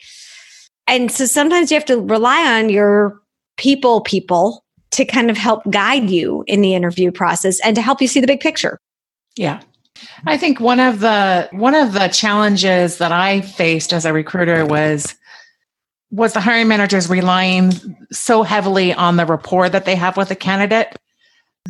And 0.87 1.13
so 1.13 1.27
sometimes 1.27 1.71
you 1.71 1.75
have 1.75 1.85
to 1.87 2.01
rely 2.01 2.59
on 2.59 2.71
your 2.71 3.21
people, 3.57 4.01
people 4.01 4.65
to 4.93 5.05
kind 5.05 5.31
of 5.31 5.37
help 5.37 5.63
guide 5.71 6.09
you 6.09 6.45
in 6.47 6.63
the 6.63 6.75
interview 6.75 7.13
process 7.13 7.61
and 7.61 7.77
to 7.77 7.83
help 7.83 8.01
you 8.01 8.09
see 8.09 8.21
the 8.21 8.27
big 8.27 8.41
picture. 8.41 8.79
Yeah. 9.37 9.61
I 10.27 10.37
think 10.37 10.61
one 10.61 10.81
of 10.81 11.01
the 11.01 11.49
one 11.53 11.75
of 11.75 11.93
the 11.93 12.09
challenges 12.09 12.99
that 12.99 13.13
I 13.13 13.41
faced 13.41 13.93
as 13.93 14.05
a 14.05 14.13
recruiter 14.13 14.65
was 14.65 15.15
was 16.11 16.33
the 16.33 16.41
hiring 16.41 16.69
managers 16.69 17.09
relying 17.09 17.73
so 18.11 18.43
heavily 18.43 18.93
on 18.95 19.17
the 19.17 19.27
rapport 19.27 19.69
that 19.69 19.85
they 19.85 19.95
have 19.95 20.17
with 20.17 20.31
a 20.31 20.37
candidate 20.37 20.97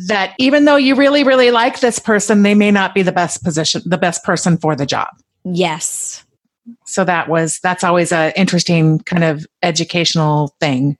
that 0.07 0.33
even 0.39 0.65
though 0.65 0.77
you 0.77 0.95
really 0.95 1.23
really 1.23 1.51
like 1.51 1.81
this 1.81 1.99
person 1.99 2.43
they 2.43 2.55
may 2.55 2.71
not 2.71 2.93
be 2.93 3.01
the 3.01 3.11
best 3.11 3.43
position 3.43 3.81
the 3.85 3.97
best 3.97 4.23
person 4.23 4.57
for 4.57 4.75
the 4.75 4.85
job. 4.85 5.09
Yes. 5.43 6.23
So 6.85 7.03
that 7.03 7.27
was 7.27 7.59
that's 7.61 7.83
always 7.83 8.11
an 8.11 8.31
interesting 8.35 8.99
kind 8.99 9.23
of 9.23 9.45
educational 9.61 10.55
thing 10.59 10.97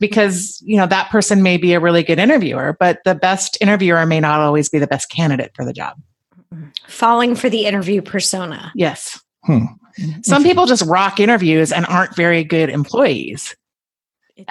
because 0.00 0.60
you 0.64 0.76
know 0.76 0.86
that 0.86 1.10
person 1.10 1.42
may 1.42 1.56
be 1.56 1.72
a 1.74 1.80
really 1.80 2.02
good 2.02 2.18
interviewer 2.18 2.76
but 2.80 2.98
the 3.04 3.14
best 3.14 3.56
interviewer 3.60 4.04
may 4.06 4.18
not 4.18 4.40
always 4.40 4.68
be 4.68 4.78
the 4.78 4.86
best 4.88 5.08
candidate 5.08 5.52
for 5.54 5.64
the 5.64 5.72
job. 5.72 5.96
Falling 6.88 7.34
for 7.34 7.48
the 7.48 7.64
interview 7.64 8.02
persona. 8.02 8.72
Yes. 8.74 9.22
Hmm. 9.44 9.64
Some 10.22 10.42
people 10.42 10.66
just 10.66 10.82
rock 10.86 11.20
interviews 11.20 11.72
and 11.72 11.86
aren't 11.86 12.16
very 12.16 12.44
good 12.44 12.70
employees. 12.70 13.56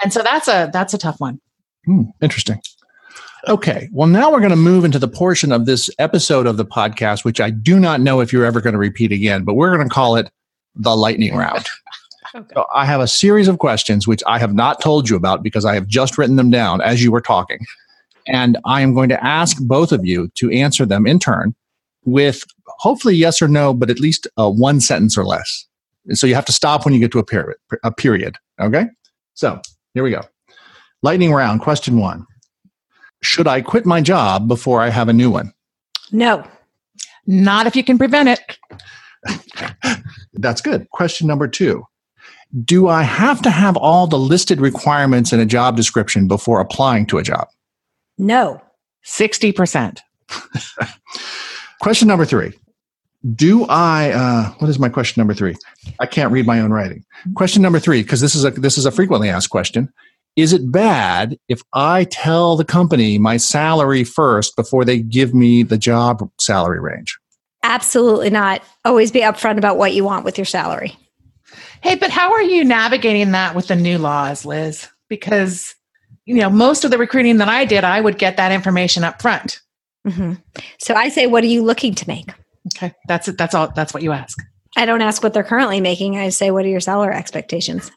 And 0.03 0.13
so 0.13 0.21
that's 0.21 0.47
a 0.47 0.69
that's 0.71 0.93
a 0.93 0.97
tough 0.97 1.19
one. 1.19 1.39
Hmm, 1.85 2.03
interesting. 2.21 2.61
Okay. 3.47 3.89
Well, 3.91 4.07
now 4.07 4.31
we're 4.31 4.39
going 4.39 4.51
to 4.51 4.55
move 4.55 4.85
into 4.85 4.99
the 4.99 5.07
portion 5.07 5.51
of 5.51 5.65
this 5.65 5.89
episode 5.97 6.45
of 6.45 6.57
the 6.57 6.65
podcast, 6.65 7.25
which 7.25 7.41
I 7.41 7.49
do 7.49 7.79
not 7.79 7.99
know 7.99 8.19
if 8.19 8.31
you're 8.31 8.45
ever 8.45 8.61
going 8.61 8.73
to 8.73 8.79
repeat 8.79 9.11
again, 9.11 9.43
but 9.43 9.55
we're 9.55 9.75
going 9.75 9.87
to 9.87 9.93
call 9.93 10.15
it 10.15 10.29
the 10.75 10.95
lightning 10.95 11.35
round. 11.35 11.65
Okay. 12.33 12.53
So 12.53 12.65
I 12.73 12.85
have 12.85 13.01
a 13.01 13.09
series 13.09 13.49
of 13.49 13.59
questions 13.59 14.07
which 14.07 14.23
I 14.25 14.39
have 14.39 14.53
not 14.53 14.79
told 14.79 15.09
you 15.09 15.17
about 15.17 15.43
because 15.43 15.65
I 15.65 15.73
have 15.73 15.85
just 15.85 16.17
written 16.17 16.37
them 16.37 16.49
down 16.49 16.79
as 16.79 17.03
you 17.03 17.11
were 17.11 17.19
talking. 17.19 17.59
And 18.25 18.57
I 18.63 18.79
am 18.79 18.93
going 18.93 19.09
to 19.09 19.21
ask 19.21 19.57
both 19.59 19.91
of 19.91 20.05
you 20.05 20.29
to 20.35 20.49
answer 20.49 20.85
them 20.85 21.05
in 21.05 21.19
turn 21.19 21.53
with 22.05 22.45
hopefully 22.81 23.15
yes 23.15 23.41
or 23.41 23.47
no, 23.47 23.73
but 23.73 23.91
at 23.91 23.99
least 23.99 24.27
uh, 24.37 24.49
one 24.49 24.81
sentence 24.81 25.15
or 25.17 25.23
less. 25.23 25.67
And 26.07 26.17
so 26.17 26.25
you 26.25 26.33
have 26.33 26.45
to 26.45 26.51
stop 26.51 26.83
when 26.83 26.93
you 26.95 26.99
get 26.99 27.11
to 27.11 27.19
a 27.19 27.23
period. 27.23 27.57
A 27.83 27.91
period. 27.91 28.37
Okay. 28.59 28.87
So 29.35 29.61
here 29.93 30.03
we 30.03 30.09
go. 30.09 30.21
Lightning 31.03 31.31
round. 31.31 31.61
Question 31.61 31.97
one 31.97 32.25
Should 33.21 33.47
I 33.47 33.61
quit 33.61 33.85
my 33.85 34.01
job 34.01 34.47
before 34.47 34.81
I 34.81 34.89
have 34.89 35.09
a 35.09 35.13
new 35.13 35.29
one? 35.29 35.53
No. 36.11 36.43
Not 37.27 37.67
if 37.67 37.75
you 37.75 37.83
can 37.83 37.99
prevent 37.99 38.29
it. 38.29 38.57
That's 40.33 40.61
good. 40.61 40.89
Question 40.89 41.27
number 41.27 41.47
two 41.47 41.83
Do 42.65 42.87
I 42.87 43.03
have 43.03 43.43
to 43.43 43.51
have 43.51 43.77
all 43.77 44.07
the 44.07 44.17
listed 44.17 44.59
requirements 44.59 45.31
in 45.31 45.39
a 45.39 45.45
job 45.45 45.75
description 45.77 46.27
before 46.27 46.59
applying 46.59 47.05
to 47.07 47.19
a 47.19 47.23
job? 47.23 47.47
No. 48.17 48.59
60%. 49.05 49.99
Question 51.79 52.07
number 52.07 52.25
three. 52.25 52.53
Do 53.35 53.65
I? 53.65 54.11
Uh, 54.11 54.51
what 54.59 54.69
is 54.69 54.79
my 54.79 54.89
question 54.89 55.21
number 55.21 55.33
three? 55.33 55.55
I 55.99 56.05
can't 56.07 56.31
read 56.31 56.47
my 56.47 56.59
own 56.59 56.71
writing. 56.71 57.05
Question 57.35 57.61
number 57.61 57.79
three, 57.79 58.01
because 58.01 58.19
this 58.21 58.33
is 58.33 58.43
a 58.43 58.51
this 58.51 58.77
is 58.77 58.85
a 58.85 58.91
frequently 58.91 59.29
asked 59.29 59.51
question. 59.51 59.91
Is 60.35 60.53
it 60.53 60.71
bad 60.71 61.37
if 61.47 61.61
I 61.73 62.05
tell 62.05 62.55
the 62.55 62.65
company 62.65 63.17
my 63.19 63.37
salary 63.37 64.03
first 64.03 64.55
before 64.55 64.85
they 64.85 64.99
give 64.99 65.33
me 65.35 65.61
the 65.61 65.77
job 65.77 66.27
salary 66.39 66.79
range? 66.79 67.17
Absolutely 67.63 68.29
not. 68.31 68.63
Always 68.85 69.11
be 69.11 69.21
upfront 69.21 69.57
about 69.57 69.77
what 69.77 69.93
you 69.93 70.03
want 70.03 70.25
with 70.25 70.37
your 70.37 70.45
salary. 70.45 70.95
Hey, 71.81 71.95
but 71.95 72.09
how 72.09 72.31
are 72.31 72.41
you 72.41 72.63
navigating 72.63 73.31
that 73.31 73.55
with 73.55 73.67
the 73.67 73.75
new 73.75 73.97
laws, 73.97 74.45
Liz? 74.45 74.87
Because 75.09 75.75
you 76.25 76.35
know, 76.35 76.49
most 76.49 76.85
of 76.85 76.91
the 76.91 76.97
recruiting 76.97 77.37
that 77.37 77.49
I 77.49 77.65
did, 77.65 77.83
I 77.83 77.99
would 78.01 78.17
get 78.17 78.37
that 78.37 78.51
information 78.51 79.03
up 79.03 79.21
front. 79.21 79.59
hmm 80.07 80.33
So 80.79 80.95
I 80.95 81.09
say, 81.09 81.27
what 81.27 81.43
are 81.43 81.47
you 81.47 81.63
looking 81.63 81.93
to 81.95 82.07
make? 82.07 82.29
Okay. 82.75 82.93
That's 83.07 83.27
it. 83.27 83.37
That's 83.37 83.55
all 83.55 83.71
that's 83.75 83.93
what 83.93 84.03
you 84.03 84.11
ask. 84.11 84.37
I 84.77 84.85
don't 84.85 85.01
ask 85.01 85.21
what 85.21 85.33
they're 85.33 85.43
currently 85.43 85.81
making. 85.81 86.17
I 86.17 86.29
say, 86.29 86.51
what 86.51 86.65
are 86.65 86.69
your 86.69 86.79
salary 86.79 87.15
expectations? 87.15 87.91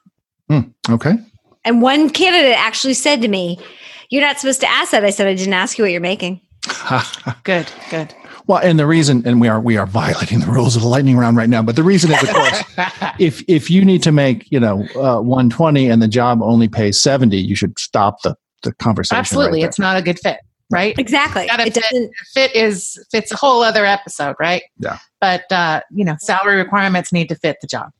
Okay. 0.90 1.14
And 1.64 1.81
one 1.81 2.11
candidate 2.11 2.59
actually 2.59 2.94
said 2.94 3.22
to 3.22 3.29
me, 3.29 3.59
You're 4.11 4.22
not 4.22 4.38
supposed 4.38 4.61
to 4.61 4.68
ask 4.68 4.90
that. 4.90 5.05
I 5.05 5.11
said, 5.11 5.27
I 5.27 5.35
didn't 5.35 5.55
ask 5.55 5.79
you 5.79 5.85
what 5.85 5.92
you're 5.92 6.00
making. 6.00 6.40
Good, 7.44 7.70
good. 7.90 8.14
well, 8.46 8.59
and 8.59 8.79
the 8.79 8.87
reason, 8.87 9.22
and 9.27 9.38
we 9.38 9.48
are 9.48 9.61
we 9.61 9.77
are 9.77 9.87
violating 9.87 10.40
the 10.40 10.46
rules 10.46 10.77
of 10.77 10.81
the 10.81 10.88
lightning 10.88 11.18
round 11.18 11.37
right 11.37 11.48
now. 11.48 11.62
But 11.62 11.77
the 11.77 11.83
reason 11.83 12.11
is, 12.11 12.22
of 12.22 12.31
course, 12.31 12.64
if 13.18 13.44
if 13.48 13.70
you 13.70 13.85
need 13.85 14.03
to 14.05 14.12
make 14.12 14.50
you 14.50 14.59
know 14.59 14.83
uh, 14.96 15.20
120 15.20 15.90
and 15.90 16.00
the 16.00 16.09
job 16.09 16.42
only 16.42 16.66
pays 16.68 16.98
70, 16.98 17.37
you 17.37 17.55
should 17.55 17.79
stop 17.79 18.22
the 18.22 18.35
the 18.62 18.72
conversation. 18.77 19.18
Absolutely. 19.18 19.61
right 19.61 19.68
it's 19.68 19.79
not 19.79 19.98
a 19.98 20.03
good 20.03 20.18
fit, 20.18 20.38
right? 20.70 20.98
Exactly. 20.98 21.46
It 21.50 21.72
fit. 21.72 21.74
doesn't 21.74 22.12
fit 22.33 22.55
is 22.55 22.98
fits 23.11 23.33
a 23.33 23.37
whole 23.37 23.62
other 23.62 23.85
episode, 23.85 24.37
right? 24.40 24.62
Yeah. 24.79 24.98
But 25.20 25.50
uh, 25.53 25.81
you 25.90 26.05
know, 26.05 26.16
salary 26.20 26.57
requirements 26.57 27.12
need 27.12 27.29
to 27.29 27.35
fit 27.35 27.59
the 27.61 27.66
job. 27.66 27.90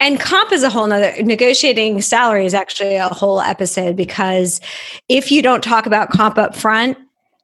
and 0.00 0.20
comp 0.20 0.52
is 0.52 0.62
a 0.62 0.70
whole 0.70 0.86
nother 0.86 1.14
negotiating 1.22 2.00
salary 2.02 2.44
is 2.46 2.54
actually 2.54 2.96
a 2.96 3.08
whole 3.08 3.40
episode 3.40 3.96
because 3.96 4.60
if 5.08 5.30
you 5.32 5.42
don't 5.42 5.64
talk 5.64 5.86
about 5.86 6.10
comp 6.10 6.38
up 6.38 6.54
front, 6.54 6.98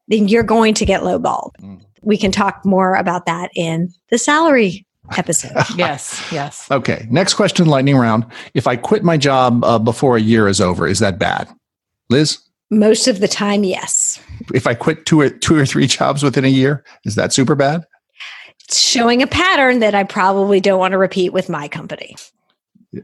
then 0.08 0.28
you're 0.28 0.42
going 0.42 0.74
to 0.74 0.84
get 0.84 1.02
lowballed. 1.02 1.52
Mm. 1.60 1.80
We 2.02 2.18
can 2.18 2.32
talk 2.32 2.64
more 2.64 2.96
about 2.96 3.26
that 3.26 3.50
in 3.54 3.90
the 4.10 4.18
salary 4.18 4.84
episode. 5.16 5.52
Yes, 5.76 6.22
yes. 6.32 6.70
Okay. 6.70 7.06
Next 7.10 7.34
question, 7.34 7.66
lightning 7.66 7.96
round. 7.96 8.26
If 8.54 8.66
I 8.66 8.76
quit 8.76 9.02
my 9.02 9.16
job 9.16 9.64
uh, 9.64 9.78
before 9.78 10.16
a 10.16 10.20
year 10.20 10.48
is 10.48 10.60
over, 10.60 10.86
is 10.86 10.98
that 10.98 11.18
bad? 11.18 11.48
Liz, 12.10 12.38
Most 12.72 13.06
of 13.06 13.20
the 13.20 13.28
time, 13.28 13.64
yes. 13.64 14.18
if 14.54 14.66
I 14.66 14.72
quit 14.72 15.04
two 15.04 15.20
or 15.20 15.28
two 15.28 15.56
or 15.56 15.66
three 15.66 15.86
jobs 15.86 16.22
within 16.22 16.44
a 16.44 16.48
year, 16.48 16.82
is 17.04 17.16
that 17.16 17.32
super 17.32 17.54
bad? 17.54 17.84
It's 18.64 18.80
showing 18.80 19.22
a 19.22 19.26
pattern 19.26 19.80
that 19.80 19.94
I 19.94 20.04
probably 20.04 20.58
don't 20.58 20.78
want 20.78 20.92
to 20.92 20.98
repeat 20.98 21.34
with 21.34 21.50
my 21.50 21.68
company. 21.68 22.16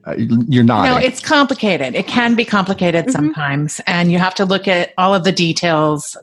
Uh, 0.07 0.15
you're 0.17 0.65
not. 0.65 0.85
No, 0.85 0.97
it's 0.97 1.21
complicated. 1.21 1.95
It 1.95 2.07
can 2.07 2.35
be 2.35 2.47
complicated 2.47 3.07
Mhm. 3.07 3.13
sometimes, 3.13 3.81
and 3.87 4.11
you 4.11 4.19
have 4.19 4.35
to 4.37 4.47
look 4.47 4.67
at 4.67 4.93
all 4.97 5.15
of 5.15 5.25
the 5.25 5.33
details 5.33 6.17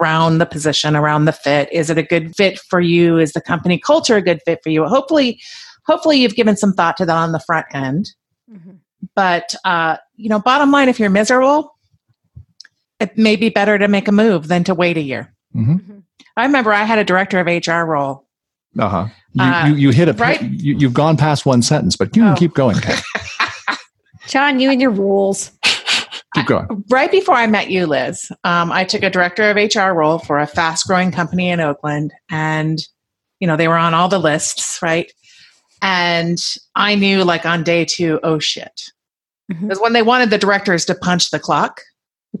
around 0.00 0.38
the 0.38 0.46
position, 0.46 0.94
around 0.94 1.24
the 1.24 1.32
fit. 1.32 1.68
Is 1.72 1.90
it 1.90 1.98
a 1.98 2.04
good 2.04 2.36
fit 2.36 2.60
for 2.60 2.80
you? 2.80 3.18
Is 3.18 3.32
the 3.32 3.40
company 3.40 3.78
culture 3.78 4.14
a 4.16 4.22
good 4.22 4.40
fit 4.44 4.60
for 4.62 4.70
you? 4.70 4.84
Hopefully, 4.86 5.40
hopefully 5.86 6.18
you've 6.18 6.36
given 6.36 6.56
some 6.56 6.72
thought 6.72 6.96
to 6.98 7.06
that 7.06 7.16
on 7.16 7.32
the 7.32 7.40
front 7.40 7.66
end. 7.74 8.10
but 9.16 9.54
uh, 9.64 9.96
you 10.16 10.28
know, 10.28 10.38
bottom 10.38 10.70
line, 10.70 10.88
if 10.88 11.00
you're 11.00 11.10
miserable, 11.10 11.74
it 13.00 13.16
may 13.18 13.36
be 13.36 13.48
better 13.48 13.78
to 13.78 13.88
make 13.88 14.08
a 14.08 14.12
move 14.12 14.48
than 14.48 14.64
to 14.64 14.74
wait 14.74 14.96
a 14.96 15.00
year. 15.02 15.32
hmm 15.52 15.76
I 16.36 16.44
remember 16.46 16.72
I 16.72 16.84
had 16.84 16.98
a 16.98 17.04
director 17.04 17.38
of 17.40 17.46
HR 17.46 17.82
role. 17.84 18.26
Uh-huh. 18.78 19.08
You, 19.32 19.42
Uh, 19.42 19.66
you, 19.66 19.74
you 19.74 19.90
hit 19.90 20.08
a, 20.08 20.12
right- 20.12 20.40
you, 20.42 20.76
you've 20.78 20.94
gone 20.94 21.16
past 21.16 21.44
one 21.44 21.60
sentence, 21.62 21.96
but 21.96 22.14
you 22.16 22.22
can 22.22 22.32
Oh. 22.32 22.36
keep 22.36 22.54
going. 22.54 22.76
John, 24.28 24.60
you 24.60 24.70
and 24.70 24.80
your 24.80 24.90
rules. 24.92 25.50
Keep 26.34 26.46
going. 26.46 26.84
Right 26.88 27.10
before 27.10 27.34
I 27.34 27.46
met 27.48 27.70
you, 27.70 27.86
Liz, 27.86 28.30
um, 28.44 28.70
I 28.70 28.84
took 28.84 29.02
a 29.02 29.10
director 29.10 29.50
of 29.50 29.56
HR 29.56 29.92
role 29.92 30.18
for 30.20 30.38
a 30.38 30.46
fast 30.46 30.86
growing 30.86 31.10
company 31.10 31.50
in 31.50 31.58
Oakland. 31.58 32.12
And, 32.30 32.78
you 33.40 33.48
know, 33.48 33.56
they 33.56 33.66
were 33.66 33.76
on 33.76 33.92
all 33.94 34.08
the 34.08 34.20
lists, 34.20 34.78
right? 34.80 35.10
And 35.82 36.38
I 36.76 36.94
knew 36.94 37.24
like 37.24 37.44
on 37.44 37.64
day 37.64 37.84
two, 37.84 38.20
oh 38.22 38.38
shit. 38.38 38.80
Because 39.48 39.80
when 39.80 39.92
they 39.94 40.02
wanted 40.02 40.30
the 40.30 40.38
directors 40.38 40.84
to 40.84 40.94
punch 40.94 41.30
the 41.32 41.40
clock, 41.40 41.80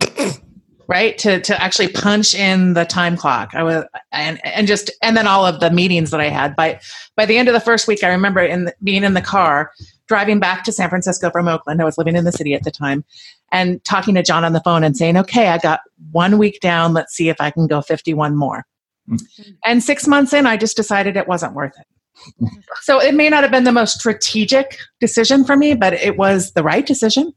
right? 0.90 1.16
To, 1.18 1.40
to 1.40 1.62
actually 1.62 1.86
punch 1.86 2.34
in 2.34 2.74
the 2.74 2.84
time 2.84 3.16
clock. 3.16 3.54
I 3.54 3.62
was, 3.62 3.84
and, 4.10 4.44
and 4.44 4.66
just, 4.66 4.90
and 5.02 5.16
then 5.16 5.28
all 5.28 5.46
of 5.46 5.60
the 5.60 5.70
meetings 5.70 6.10
that 6.10 6.20
I 6.20 6.28
had 6.28 6.56
by, 6.56 6.80
by 7.14 7.26
the 7.26 7.38
end 7.38 7.48
of 7.48 7.54
the 7.54 7.60
first 7.60 7.86
week, 7.86 8.02
I 8.02 8.08
remember 8.08 8.40
in 8.40 8.64
the, 8.64 8.74
being 8.82 9.04
in 9.04 9.14
the 9.14 9.22
car 9.22 9.70
driving 10.08 10.40
back 10.40 10.64
to 10.64 10.72
San 10.72 10.88
Francisco 10.88 11.30
from 11.30 11.46
Oakland. 11.46 11.80
I 11.80 11.84
was 11.84 11.96
living 11.96 12.16
in 12.16 12.24
the 12.24 12.32
city 12.32 12.54
at 12.54 12.64
the 12.64 12.72
time 12.72 13.04
and 13.52 13.82
talking 13.84 14.16
to 14.16 14.22
John 14.24 14.44
on 14.44 14.52
the 14.52 14.60
phone 14.60 14.82
and 14.82 14.96
saying, 14.96 15.16
okay, 15.16 15.46
I 15.46 15.58
got 15.58 15.78
one 16.10 16.38
week 16.38 16.58
down. 16.60 16.92
Let's 16.92 17.14
see 17.14 17.28
if 17.28 17.40
I 17.40 17.52
can 17.52 17.68
go 17.68 17.80
51 17.80 18.34
more. 18.34 18.66
Mm. 19.08 19.20
And 19.64 19.84
six 19.84 20.08
months 20.08 20.32
in, 20.32 20.44
I 20.44 20.56
just 20.56 20.76
decided 20.76 21.16
it 21.16 21.28
wasn't 21.28 21.54
worth 21.54 21.74
it. 21.78 22.50
so 22.82 23.00
it 23.00 23.14
may 23.14 23.28
not 23.28 23.44
have 23.44 23.52
been 23.52 23.62
the 23.62 23.70
most 23.70 24.00
strategic 24.00 24.76
decision 24.98 25.44
for 25.44 25.56
me, 25.56 25.74
but 25.74 25.92
it 25.92 26.18
was 26.18 26.52
the 26.52 26.64
right 26.64 26.84
decision. 26.84 27.32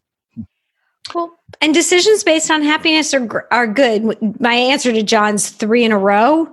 Well, 1.13 1.37
and 1.61 1.73
decisions 1.73 2.23
based 2.23 2.49
on 2.49 2.61
happiness 2.61 3.13
are 3.13 3.47
are 3.51 3.67
good. 3.67 4.17
My 4.39 4.53
answer 4.53 4.91
to 4.93 5.03
John's 5.03 5.49
three 5.49 5.83
in 5.83 5.91
a 5.91 5.97
row. 5.97 6.47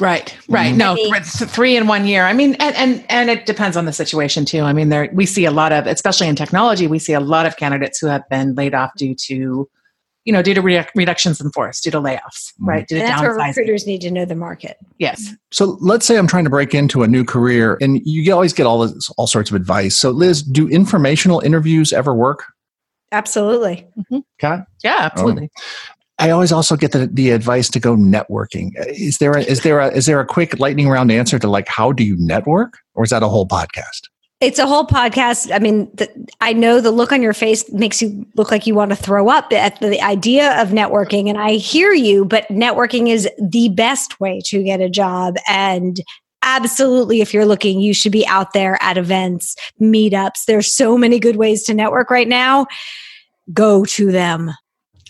Right, 0.00 0.36
right. 0.48 0.74
Mhm. 0.74 0.76
No, 0.76 0.92
I 0.92 0.94
mean- 0.94 1.12
th- 1.14 1.50
three 1.50 1.76
in 1.76 1.86
one 1.86 2.04
year. 2.04 2.24
I 2.24 2.32
mean, 2.32 2.54
and, 2.58 2.74
and 2.76 3.04
and 3.08 3.30
it 3.30 3.46
depends 3.46 3.76
on 3.76 3.84
the 3.84 3.92
situation 3.92 4.44
too. 4.44 4.62
I 4.62 4.72
mean, 4.72 4.88
there 4.88 5.08
we 5.12 5.24
see 5.24 5.44
a 5.44 5.52
lot 5.52 5.72
of, 5.72 5.86
especially 5.86 6.26
in 6.26 6.34
technology, 6.34 6.86
we 6.88 6.98
see 6.98 7.12
a 7.12 7.20
lot 7.20 7.46
of 7.46 7.56
candidates 7.56 7.98
who 8.00 8.08
have 8.08 8.28
been 8.28 8.54
laid 8.56 8.74
off 8.74 8.90
due 8.96 9.14
to, 9.14 9.68
you 10.24 10.32
know, 10.32 10.42
due 10.42 10.52
to 10.52 10.60
reduc- 10.60 10.88
reductions 10.96 11.40
in 11.40 11.52
force, 11.52 11.80
due 11.80 11.92
to 11.92 12.00
layoffs, 12.00 12.52
Mhm. 12.60 12.66
right? 12.66 12.88
Due 12.88 12.96
to 12.96 13.02
And 13.02 13.08
that's 13.10 13.22
where 13.22 13.34
recruiters 13.36 13.86
need 13.86 14.00
to 14.00 14.10
know 14.10 14.24
the 14.24 14.34
market. 14.34 14.78
Yes. 14.98 15.32
So 15.52 15.78
let's 15.80 16.04
say 16.04 16.16
I'm 16.16 16.26
trying 16.26 16.44
to 16.44 16.50
break 16.50 16.74
into 16.74 17.04
a 17.04 17.06
new 17.06 17.22
career 17.24 17.78
and 17.80 18.00
you 18.04 18.32
always 18.34 18.52
get 18.52 18.66
all 18.66 18.80
this, 18.86 19.10
all 19.16 19.28
sorts 19.28 19.48
of 19.50 19.54
advice. 19.54 19.94
So 19.96 20.10
Liz, 20.10 20.42
do 20.42 20.66
informational 20.68 21.38
interviews 21.40 21.92
ever 21.92 22.12
work? 22.12 22.46
Absolutely. 23.14 23.86
Mm-hmm. 23.98 24.18
Kat? 24.40 24.66
Yeah, 24.82 24.98
absolutely. 24.98 25.50
I 26.18 26.30
always 26.30 26.52
also 26.52 26.76
get 26.76 26.92
the, 26.92 27.06
the 27.06 27.30
advice 27.30 27.68
to 27.70 27.80
go 27.80 27.96
networking. 27.96 28.72
Is 28.88 29.18
there 29.18 29.32
a, 29.32 29.42
is 29.42 29.62
there 29.62 29.80
a, 29.80 29.88
is 29.88 30.06
there 30.06 30.20
a 30.20 30.26
quick 30.26 30.58
lightning 30.58 30.88
round 30.88 31.10
answer 31.10 31.38
to 31.38 31.48
like, 31.48 31.68
how 31.68 31.92
do 31.92 32.04
you 32.04 32.16
network? 32.18 32.78
Or 32.94 33.04
is 33.04 33.10
that 33.10 33.22
a 33.22 33.28
whole 33.28 33.46
podcast? 33.46 34.08
It's 34.40 34.58
a 34.58 34.66
whole 34.66 34.86
podcast. 34.86 35.54
I 35.54 35.58
mean, 35.58 35.90
the, 35.94 36.08
I 36.40 36.52
know 36.52 36.80
the 36.80 36.90
look 36.90 37.12
on 37.12 37.22
your 37.22 37.32
face 37.32 37.70
makes 37.72 38.02
you 38.02 38.26
look 38.36 38.50
like 38.50 38.66
you 38.66 38.74
want 38.74 38.90
to 38.90 38.96
throw 38.96 39.28
up 39.28 39.52
at 39.52 39.80
the 39.80 40.00
idea 40.02 40.60
of 40.60 40.68
networking. 40.68 41.28
And 41.28 41.38
I 41.38 41.52
hear 41.52 41.92
you, 41.92 42.24
but 42.24 42.46
networking 42.48 43.08
is 43.08 43.28
the 43.40 43.70
best 43.70 44.20
way 44.20 44.40
to 44.46 44.62
get 44.62 44.80
a 44.80 44.90
job. 44.90 45.36
And 45.48 46.00
absolutely, 46.42 47.22
if 47.22 47.32
you're 47.32 47.46
looking, 47.46 47.80
you 47.80 47.94
should 47.94 48.12
be 48.12 48.26
out 48.26 48.52
there 48.52 48.76
at 48.82 48.98
events, 48.98 49.56
meetups. 49.80 50.44
There's 50.46 50.72
so 50.72 50.98
many 50.98 51.18
good 51.18 51.36
ways 51.36 51.62
to 51.64 51.74
network 51.74 52.10
right 52.10 52.28
now. 52.28 52.66
Go 53.52 53.84
to 53.84 54.10
them. 54.10 54.52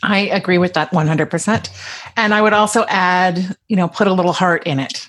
I 0.03 0.21
agree 0.21 0.59
with 0.59 0.75
that 0.75 0.91
100%. 0.93 1.69
And 2.17 2.35
I 2.35 2.43
would 2.43 2.53
also 2.53 2.85
add, 2.89 3.57
you 3.69 3.77
know, 3.77 3.89
put 3.89 4.07
a 4.07 4.13
little 4.13 4.33
heart 4.33 4.65
in 4.67 4.79
it. 4.81 5.09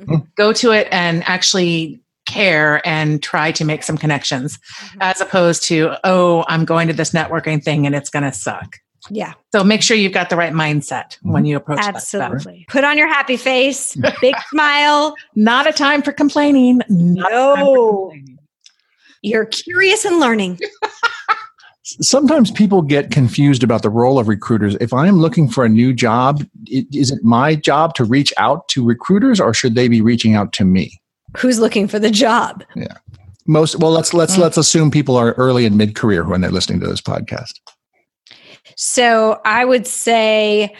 Mhm. 0.00 0.26
Go 0.36 0.52
to 0.54 0.72
it 0.72 0.88
and 0.90 1.22
actually 1.26 2.00
care 2.26 2.80
and 2.86 3.22
try 3.22 3.52
to 3.52 3.64
make 3.64 3.82
some 3.82 3.98
connections 3.98 4.58
Mhm. 4.80 4.96
as 5.02 5.20
opposed 5.20 5.62
to, 5.68 5.92
oh, 6.04 6.44
I'm 6.48 6.64
going 6.64 6.88
to 6.88 6.94
this 6.94 7.10
networking 7.12 7.62
thing 7.62 7.86
and 7.86 7.94
it's 7.94 8.10
going 8.10 8.24
to 8.24 8.32
suck. 8.32 8.76
Yeah, 9.10 9.34
So 9.52 9.62
make 9.62 9.82
sure 9.82 9.98
you've 9.98 10.14
got 10.14 10.30
the 10.30 10.36
right 10.36 10.54
mindset 10.54 11.18
when 11.20 11.44
you 11.44 11.56
approach 11.58 11.80
that 11.80 11.94
absolutely. 11.94 12.64
Put 12.70 12.84
on 12.84 12.96
your 12.96 13.06
happy 13.06 13.36
face, 13.36 13.94
big 14.22 14.34
smile. 14.48 15.14
Not 15.36 15.66
a 15.66 15.72
time 15.72 16.00
for 16.00 16.10
complaining. 16.12 16.80
Not 16.88 17.30
a 17.30 17.34
time 17.34 17.56
for 17.58 17.64
No. 17.66 17.96
complaining. 18.08 18.38
You're 19.20 19.44
curious 19.44 20.06
and 20.06 20.18
learning. 20.18 20.58
Sometimes 21.84 22.50
people 22.50 22.80
get 22.80 23.10
confused 23.10 23.62
about 23.62 23.82
the 23.82 23.90
role 23.90 24.18
of 24.18 24.26
recruiters. 24.26 24.74
If 24.76 24.92
I'm 24.94 25.18
looking 25.18 25.48
for 25.48 25.66
a 25.66 25.68
new 25.68 25.92
job, 25.92 26.42
is 26.66 27.10
it 27.10 27.22
my 27.22 27.54
job 27.54 27.94
to 27.96 28.04
reach 28.04 28.32
out 28.38 28.68
to 28.68 28.84
recruiters 28.84 29.38
or 29.38 29.52
should 29.52 29.74
they 29.74 29.88
be 29.88 30.00
reaching 30.00 30.34
out 30.34 30.54
to 30.54 30.64
me? 30.64 30.98
Who's 31.36 31.58
looking 31.58 31.86
for 31.86 31.98
the 31.98 32.10
job? 32.10 32.64
Yeah. 32.74 32.96
Most 33.46 33.78
well, 33.78 33.90
let's 33.90 34.14
let's 34.14 34.38
let's 34.38 34.56
assume 34.56 34.90
people 34.90 35.16
are 35.16 35.32
early 35.32 35.66
and 35.66 35.76
mid 35.76 35.94
career 35.94 36.24
when 36.24 36.40
they're 36.40 36.50
listening 36.50 36.80
to 36.80 36.86
this 36.86 37.02
podcast. 37.02 37.60
So 38.76 39.40
I 39.44 39.66
would 39.66 39.86
say 39.86 40.74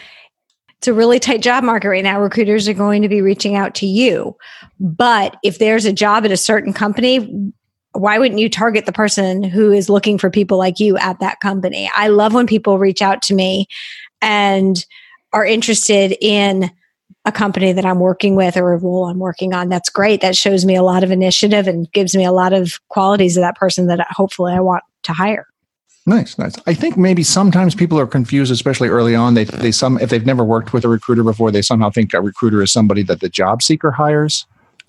it's 0.79 0.87
a 0.87 0.93
really 0.93 1.19
tight 1.19 1.43
job 1.43 1.63
market 1.63 1.89
right 1.89 2.03
now. 2.03 2.19
Recruiters 2.19 2.67
are 2.67 2.73
going 2.73 3.03
to 3.03 3.09
be 3.09 3.21
reaching 3.21 3.55
out 3.55 3.75
to 3.75 3.85
you. 3.85 4.35
But 4.79 5.37
if 5.43 5.59
there's 5.59 5.85
a 5.85 5.93
job 5.93 6.25
at 6.25 6.31
a 6.31 6.37
certain 6.37 6.73
company, 6.73 7.53
why 7.95 8.19
wouldn't 8.19 8.39
you 8.39 8.49
target 8.49 8.85
the 8.85 8.91
person 8.91 9.43
who 9.43 9.71
is 9.71 9.89
looking 9.89 10.17
for 10.17 10.29
people 10.29 10.57
like 10.57 10.79
you 10.79 10.97
at 10.97 11.19
that 11.19 11.39
company? 11.39 11.89
I 11.95 12.09
love 12.09 12.33
when 12.33 12.47
people 12.47 12.77
reach 12.77 13.01
out 13.01 13.21
to 13.23 13.33
me 13.33 13.67
and 14.21 14.85
are 15.33 15.45
interested 15.45 16.17
in 16.21 16.71
a 17.25 17.31
company 17.31 17.73
that 17.73 17.85
I'm 17.85 17.99
working 17.99 18.35
with 18.35 18.55
or 18.55 18.73
a 18.73 18.77
role 18.77 19.05
I'm 19.05 19.19
working 19.19 19.53
on. 19.53 19.69
That's 19.69 19.89
great. 19.89 20.21
That 20.21 20.35
shows 20.35 20.65
me 20.65 20.75
a 20.75 20.83
lot 20.83 21.03
of 21.03 21.11
initiative 21.11 21.67
and 21.67 21.91
gives 21.91 22.15
me 22.15 22.23
a 22.23 22.31
lot 22.31 22.53
of 22.53 22.79
qualities 22.89 23.35
of 23.35 23.41
that 23.41 23.57
person 23.57 23.87
that 23.87 24.05
hopefully 24.11 24.53
I 24.53 24.59
want 24.59 24.83
to 25.03 25.13
hire. 25.13 25.47
Nice, 26.07 26.37
nice. 26.37 26.53
I 26.67 26.75
think 26.75 26.97
maybe 26.97 27.23
sometimes 27.23 27.73
people 27.73 27.99
are 27.99 28.05
confused, 28.05 28.51
especially 28.51 28.89
early 28.89 29.15
on. 29.15 29.33
They 29.33 29.45
they 29.45 29.71
some 29.71 29.97
if 29.99 30.11
they've 30.11 30.25
never 30.25 30.43
worked 30.43 30.71
with 30.71 30.85
a 30.85 30.87
recruiter 30.87 31.23
before, 31.23 31.49
they 31.49 31.63
somehow 31.63 31.89
think 31.89 32.13
a 32.13 32.21
recruiter 32.21 32.61
is 32.61 32.71
somebody 32.71 33.01
that 33.03 33.21
the 33.21 33.29
job 33.29 33.63
seeker 33.63 33.89
hires, 33.89 34.45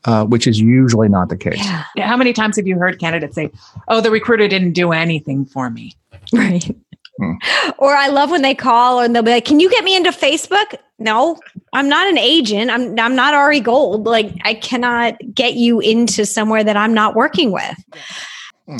uh, 0.06 0.24
which 0.24 0.46
is 0.46 0.60
usually 0.60 1.08
not 1.08 1.28
the 1.28 1.36
case. 1.36 1.58
Yeah. 1.58 1.84
Yeah, 1.94 2.06
How 2.08 2.16
many 2.16 2.32
times 2.32 2.56
have 2.56 2.66
you 2.66 2.78
heard 2.78 2.98
candidates 2.98 3.34
say, 3.34 3.50
oh, 3.88 4.00
the 4.00 4.10
recruiter 4.10 4.48
didn't 4.48 4.72
do 4.72 4.92
anything 4.92 5.44
for 5.44 5.68
me? 5.70 5.92
Right. 6.32 6.64
Hmm. 7.18 7.32
Or 7.78 7.94
I 7.94 8.08
love 8.08 8.30
when 8.30 8.42
they 8.42 8.54
call 8.54 9.00
and 9.00 9.14
they'll 9.14 9.22
be 9.22 9.30
like, 9.30 9.46
"Can 9.46 9.58
you 9.58 9.70
get 9.70 9.84
me 9.84 9.96
into 9.96 10.10
Facebook?" 10.10 10.76
No, 10.98 11.38
I'm 11.72 11.88
not 11.88 12.06
an 12.08 12.18
agent. 12.18 12.70
I'm 12.70 12.98
I'm 12.98 13.14
not 13.14 13.32
Ari 13.32 13.60
Gold. 13.60 14.04
Like 14.04 14.32
I 14.44 14.52
cannot 14.52 15.16
get 15.32 15.54
you 15.54 15.80
into 15.80 16.26
somewhere 16.26 16.62
that 16.62 16.76
I'm 16.76 16.92
not 16.92 17.14
working 17.14 17.52
with. 17.52 17.76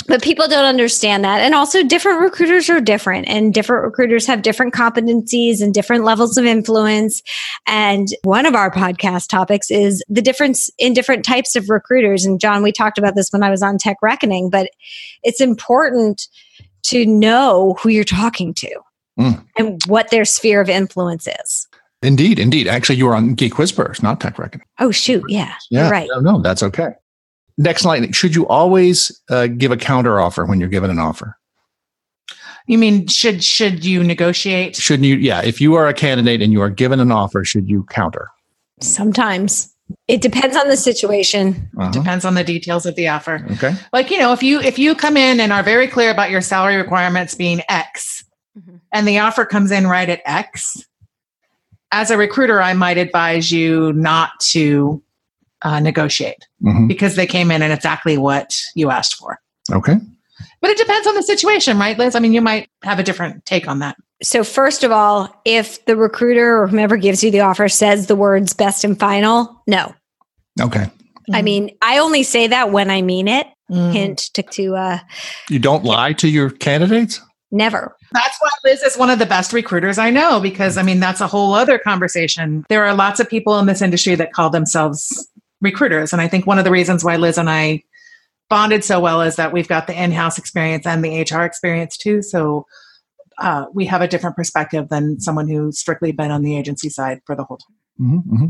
But 0.08 0.22
people 0.22 0.48
don't 0.48 0.64
understand 0.64 1.24
that. 1.24 1.40
And 1.40 1.54
also 1.54 1.82
different 1.84 2.20
recruiters 2.20 2.68
are 2.68 2.80
different 2.80 3.28
and 3.28 3.54
different 3.54 3.84
recruiters 3.84 4.26
have 4.26 4.42
different 4.42 4.74
competencies 4.74 5.60
and 5.60 5.72
different 5.72 6.04
levels 6.04 6.36
of 6.36 6.44
influence. 6.44 7.22
And 7.66 8.08
one 8.24 8.46
of 8.46 8.54
our 8.54 8.70
podcast 8.70 9.28
topics 9.28 9.70
is 9.70 10.02
the 10.08 10.22
difference 10.22 10.68
in 10.78 10.92
different 10.92 11.24
types 11.24 11.54
of 11.54 11.70
recruiters. 11.70 12.24
And 12.24 12.40
John, 12.40 12.62
we 12.62 12.72
talked 12.72 12.98
about 12.98 13.14
this 13.14 13.30
when 13.30 13.42
I 13.44 13.50
was 13.50 13.62
on 13.62 13.78
Tech 13.78 13.98
Reckoning, 14.02 14.50
but 14.50 14.70
it's 15.22 15.40
important 15.40 16.26
to 16.84 17.06
know 17.06 17.76
who 17.80 17.88
you're 17.88 18.04
talking 18.04 18.54
to 18.54 18.70
Mm. 19.18 19.42
and 19.56 19.80
what 19.86 20.10
their 20.10 20.26
sphere 20.26 20.60
of 20.60 20.68
influence 20.68 21.26
is. 21.26 21.66
Indeed, 22.02 22.38
indeed. 22.38 22.68
Actually, 22.68 22.96
you 22.96 23.06
were 23.06 23.14
on 23.14 23.34
Geek 23.34 23.56
Whisperers, 23.58 24.02
not 24.02 24.20
Tech 24.20 24.38
Reckoning. 24.38 24.66
Oh, 24.78 24.90
shoot. 24.90 25.24
Yeah. 25.28 25.54
Yeah, 25.70 25.84
You're 25.84 25.90
right. 25.90 26.08
No, 26.12 26.20
no, 26.20 26.42
that's 26.42 26.62
okay. 26.62 26.90
Next 27.58 27.84
line: 27.84 28.12
Should 28.12 28.34
you 28.34 28.46
always 28.48 29.20
uh, 29.30 29.46
give 29.46 29.72
a 29.72 29.76
counter 29.76 30.20
offer 30.20 30.44
when 30.44 30.60
you're 30.60 30.68
given 30.68 30.90
an 30.90 30.98
offer? 30.98 31.38
You 32.66 32.78
mean 32.78 33.06
should 33.06 33.42
should 33.44 33.84
you 33.84 34.02
negotiate? 34.02 34.76
Shouldn't 34.76 35.06
you? 35.06 35.16
Yeah, 35.16 35.42
if 35.42 35.60
you 35.60 35.74
are 35.74 35.86
a 35.86 35.94
candidate 35.94 36.42
and 36.42 36.52
you 36.52 36.60
are 36.60 36.70
given 36.70 37.00
an 37.00 37.12
offer, 37.12 37.44
should 37.44 37.68
you 37.68 37.84
counter? 37.84 38.28
Sometimes 38.80 39.72
it 40.08 40.20
depends 40.20 40.56
on 40.56 40.68
the 40.68 40.76
situation. 40.76 41.70
Uh-huh. 41.78 41.90
Depends 41.92 42.24
on 42.24 42.34
the 42.34 42.42
details 42.44 42.84
of 42.86 42.94
the 42.96 43.08
offer. 43.08 43.46
Okay. 43.52 43.74
Like 43.92 44.10
you 44.10 44.18
know, 44.18 44.32
if 44.32 44.42
you 44.42 44.60
if 44.60 44.78
you 44.78 44.94
come 44.94 45.16
in 45.16 45.38
and 45.40 45.52
are 45.52 45.62
very 45.62 45.86
clear 45.86 46.10
about 46.10 46.30
your 46.30 46.40
salary 46.40 46.76
requirements 46.76 47.34
being 47.34 47.62
X, 47.68 48.24
Mhm. 48.58 48.80
and 48.92 49.06
the 49.06 49.18
offer 49.20 49.44
comes 49.46 49.70
in 49.70 49.86
right 49.86 50.08
at 50.08 50.20
X, 50.26 50.84
as 51.92 52.10
a 52.10 52.16
recruiter, 52.18 52.60
I 52.60 52.72
might 52.74 52.98
advise 52.98 53.52
you 53.52 53.92
not 53.92 54.30
to 54.50 55.02
uh, 55.66 55.80
negotiate 55.80 56.46
Mhm. 56.64 56.86
because 56.88 57.16
they 57.16 57.26
came 57.26 57.50
in 57.50 57.60
and 57.60 57.72
exactly 57.72 58.16
what 58.16 58.54
you 58.74 58.90
asked 58.90 59.16
for. 59.16 59.38
Okay. 59.72 59.96
But 60.60 60.70
it 60.70 60.78
depends 60.78 61.06
on 61.06 61.14
the 61.14 61.22
situation, 61.22 61.78
right, 61.78 61.98
Liz? 61.98 62.14
I 62.14 62.20
mean, 62.20 62.32
you 62.32 62.40
might 62.40 62.68
have 62.84 62.98
a 62.98 63.02
different 63.02 63.44
take 63.44 63.66
on 63.68 63.80
that. 63.80 63.96
So, 64.22 64.44
first 64.44 64.84
of 64.84 64.92
all, 64.92 65.34
if 65.44 65.84
the 65.86 65.96
recruiter 65.96 66.62
or 66.62 66.66
whomever 66.68 66.96
gives 66.96 67.22
you 67.24 67.30
the 67.30 67.40
offer 67.40 67.68
says 67.68 68.06
the 68.06 68.16
words 68.16 68.52
best 68.54 68.84
and 68.84 68.98
final, 68.98 69.62
no. 69.66 69.92
Okay. 70.60 70.86
I 71.34 71.40
Mhm. 71.40 71.44
mean, 71.44 71.70
I 71.82 71.98
only 71.98 72.22
say 72.22 72.46
that 72.46 72.70
when 72.70 72.90
I 72.90 73.02
mean 73.02 73.28
it. 73.28 73.46
Mm. 73.70 73.92
Hint 73.92 74.18
to, 74.34 74.42
to 74.44 74.76
uh, 74.76 74.98
You 75.50 75.58
don't 75.58 75.82
lie 75.84 76.12
to 76.14 76.28
your 76.28 76.50
candidates? 76.50 77.20
never. 77.52 77.96
That's 78.12 78.36
why 78.40 78.50
Liz 78.64 78.82
is 78.82 78.96
one 78.96 79.08
of 79.10 79.18
the 79.18 79.26
best 79.26 79.52
recruiters 79.52 79.98
I 79.98 80.10
know 80.10 80.40
because 80.40 80.76
I 80.76 80.82
mean 80.82 81.00
that's 81.00 81.20
a 81.20 81.26
whole 81.26 81.52
other 81.54 81.78
conversation. 81.78 82.64
There 82.68 82.84
are 82.84 82.94
lots 82.94 83.18
of 83.20 83.28
people 83.28 83.58
in 83.58 83.66
this 83.66 83.80
industry 83.82 84.14
that 84.16 84.32
call 84.32 84.50
themselves 84.50 85.28
recruiters 85.60 86.12
and 86.12 86.20
I 86.20 86.28
think 86.28 86.46
one 86.46 86.58
of 86.58 86.64
the 86.64 86.70
reasons 86.70 87.04
why 87.04 87.16
Liz 87.16 87.38
and 87.38 87.50
I 87.50 87.82
bonded 88.48 88.84
so 88.84 89.00
well 89.00 89.22
is 89.22 89.36
that 89.36 89.52
we've 89.52 89.68
got 89.68 89.86
the 89.86 90.00
in-house 90.00 90.38
experience 90.38 90.86
and 90.86 91.04
the 91.04 91.20
HR 91.22 91.42
experience 91.42 91.96
too. 91.96 92.22
So 92.22 92.66
uh, 93.38 93.66
we 93.74 93.86
have 93.86 94.02
a 94.02 94.08
different 94.08 94.36
perspective 94.36 94.88
than 94.88 95.20
someone 95.20 95.48
who's 95.48 95.78
strictly 95.78 96.12
been 96.12 96.30
on 96.30 96.42
the 96.42 96.56
agency 96.56 96.88
side 96.88 97.20
for 97.26 97.34
the 97.34 97.44
whole 97.44 97.58
time. 97.58 97.76
Mm-hmm, 98.00 98.46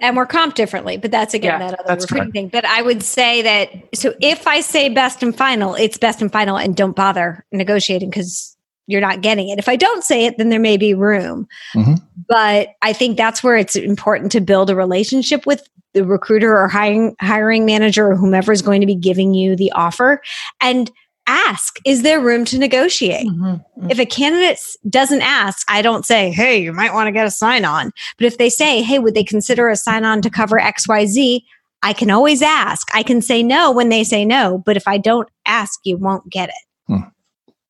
and 0.00 0.16
we're 0.16 0.26
comped 0.26 0.54
differently 0.54 0.96
but 0.96 1.10
that's 1.10 1.34
again 1.34 1.60
Yeah, 1.60 1.70
that 1.70 1.80
other 1.80 1.88
that's 1.88 2.10
recruiting 2.10 2.32
thing 2.32 2.48
but 2.48 2.64
i 2.64 2.80
would 2.80 3.02
say 3.02 3.42
that 3.42 3.70
so 3.94 4.14
if 4.20 4.46
i 4.46 4.60
say 4.60 4.88
best 4.88 5.22
and 5.22 5.36
final 5.36 5.74
it's 5.74 5.98
best 5.98 6.22
and 6.22 6.32
final 6.32 6.56
and 6.56 6.74
don't 6.74 6.96
bother 6.96 7.44
negotiating 7.52 8.10
because 8.10 8.56
you're 8.88 9.00
not 9.00 9.20
getting 9.20 9.48
it 9.48 9.58
if 9.60 9.68
i 9.68 9.76
don't 9.76 10.02
say 10.02 10.24
it 10.26 10.36
then 10.38 10.48
there 10.48 10.58
may 10.58 10.76
be 10.76 10.92
room 10.94 11.46
Mhm. 11.74 12.02
but 12.28 12.70
i 12.82 12.92
think 12.92 13.16
that's 13.16 13.42
where 13.44 13.56
it's 13.56 13.76
important 13.76 14.32
to 14.32 14.40
build 14.40 14.68
a 14.70 14.74
relationship 14.74 15.46
with 15.46 15.62
the 15.94 16.04
recruiter 16.04 16.56
or 16.58 16.66
hiring 16.66 17.14
hiring 17.20 17.64
manager 17.64 18.08
or 18.10 18.16
whomever 18.16 18.50
is 18.50 18.62
going 18.62 18.80
to 18.80 18.86
be 18.86 18.94
giving 18.96 19.32
you 19.34 19.54
the 19.54 19.70
offer 19.72 20.20
and 20.60 20.90
ask 21.30 21.78
is 21.84 22.00
there 22.02 22.20
room 22.20 22.44
to 22.46 22.58
negotiate 22.58 23.26
Mm-hmm. 23.26 23.90
if 23.90 23.98
a 23.98 24.06
candidate 24.06 24.58
doesn't 24.88 25.20
ask, 25.20 25.70
I 25.70 25.82
don't 25.82 26.06
say, 26.06 26.30
hey, 26.30 26.58
you 26.58 26.72
might 26.72 26.94
want 26.94 27.06
to 27.06 27.12
get 27.12 27.26
a 27.26 27.30
sign 27.30 27.66
on. 27.66 27.92
But 28.16 28.26
if 28.26 28.38
they 28.38 28.48
say, 28.48 28.80
hey, 28.82 28.98
would 28.98 29.14
they 29.14 29.24
consider 29.24 29.68
a 29.68 29.76
sign 29.76 30.04
on 30.06 30.22
to 30.22 30.30
cover 30.30 30.58
XYZ? 30.58 31.42
I 31.82 31.92
can 31.92 32.10
always 32.10 32.40
ask. 32.42 32.88
I 32.94 33.02
can 33.02 33.20
say 33.20 33.42
no 33.42 33.70
when 33.70 33.88
they 33.90 34.04
say 34.04 34.24
no. 34.24 34.62
But 34.64 34.76
if 34.78 34.88
I 34.88 34.96
don't 34.98 35.28
ask, 35.46 35.78
you 35.84 35.98
won't 35.98 36.28
get 36.30 36.48
it. 36.48 37.02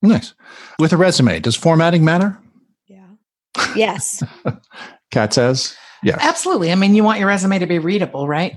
Nice. 0.03 0.35
With 0.79 0.93
a 0.93 0.97
resume, 0.97 1.41
does 1.41 1.57
formatting 1.57 2.05
matter? 2.05 2.39
Yeah. 2.87 3.07
Yes. 3.75 4.23
Kat 5.11 5.33
says 5.33 5.77
yes. 6.03 6.19
Absolutely. 6.21 6.71
I 6.71 6.75
mean, 6.75 6.95
you 6.95 7.05
want 7.05 7.19
your 7.19 7.29
resume 7.29 7.59
to 7.59 7.67
be 7.67 7.79
readable, 7.79 8.29
right? 8.29 8.57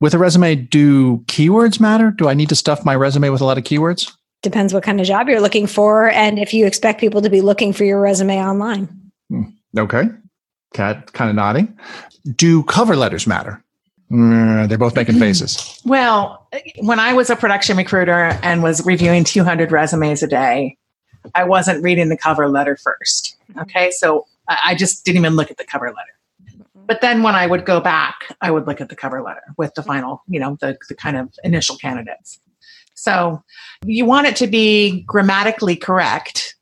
With 0.00 0.14
a 0.14 0.18
resume, 0.18 0.54
do 0.54 1.18
keywords 1.20 1.80
matter? 1.80 2.10
Do 2.10 2.28
I 2.28 2.34
need 2.34 2.50
to 2.50 2.54
stuff 2.54 2.84
my 2.84 2.94
resume 2.94 3.30
with 3.30 3.40
a 3.40 3.44
lot 3.44 3.58
of 3.58 3.64
keywords? 3.64 4.12
Depends 4.42 4.74
what 4.74 4.82
kind 4.82 5.00
of 5.00 5.06
job 5.06 5.28
you're 5.28 5.40
looking 5.40 5.66
for 5.66 6.10
and 6.10 6.38
if 6.38 6.52
you 6.52 6.66
expect 6.66 7.00
people 7.00 7.22
to 7.22 7.30
be 7.30 7.40
looking 7.40 7.72
for 7.72 7.84
your 7.84 8.00
resume 8.00 8.38
online. 8.38 8.88
Hmm. 9.30 9.42
Okay. 9.76 10.04
Kat 10.74 11.12
kind 11.14 11.30
of 11.30 11.36
nodding. 11.36 11.76
Do 12.34 12.62
cover 12.64 12.94
letters 12.94 13.26
matter? 13.26 13.62
Mm, 14.10 14.68
they're 14.68 14.78
both 14.78 14.94
making 14.94 15.18
faces. 15.18 15.80
Well, 15.86 16.48
when 16.80 16.98
I 16.98 17.12
was 17.12 17.30
a 17.30 17.36
production 17.36 17.76
recruiter 17.76 18.38
and 18.42 18.60
was 18.60 18.84
reviewing 18.84 19.22
200 19.22 19.70
resumes 19.70 20.20
a 20.22 20.26
day, 20.26 20.76
I 21.34 21.44
wasn't 21.44 21.82
reading 21.82 22.08
the 22.08 22.16
cover 22.16 22.48
letter 22.48 22.76
first. 22.76 23.36
Okay. 23.60 23.90
So 23.92 24.26
I 24.48 24.58
I 24.66 24.74
just 24.74 25.04
didn't 25.04 25.18
even 25.18 25.36
look 25.36 25.50
at 25.50 25.58
the 25.58 25.64
cover 25.64 25.86
letter. 25.86 26.64
But 26.86 27.00
then 27.00 27.22
when 27.22 27.34
I 27.34 27.46
would 27.46 27.64
go 27.64 27.80
back, 27.80 28.34
I 28.40 28.50
would 28.50 28.66
look 28.66 28.80
at 28.80 28.88
the 28.88 28.96
cover 28.96 29.22
letter 29.22 29.42
with 29.56 29.74
the 29.74 29.82
final, 29.82 30.22
you 30.28 30.40
know, 30.40 30.56
the, 30.60 30.76
the 30.88 30.94
kind 30.94 31.16
of 31.16 31.32
initial 31.44 31.76
candidates. 31.76 32.40
So 32.94 33.42
you 33.84 34.04
want 34.04 34.26
it 34.26 34.36
to 34.36 34.46
be 34.46 35.02
grammatically 35.02 35.76
correct 35.76 36.55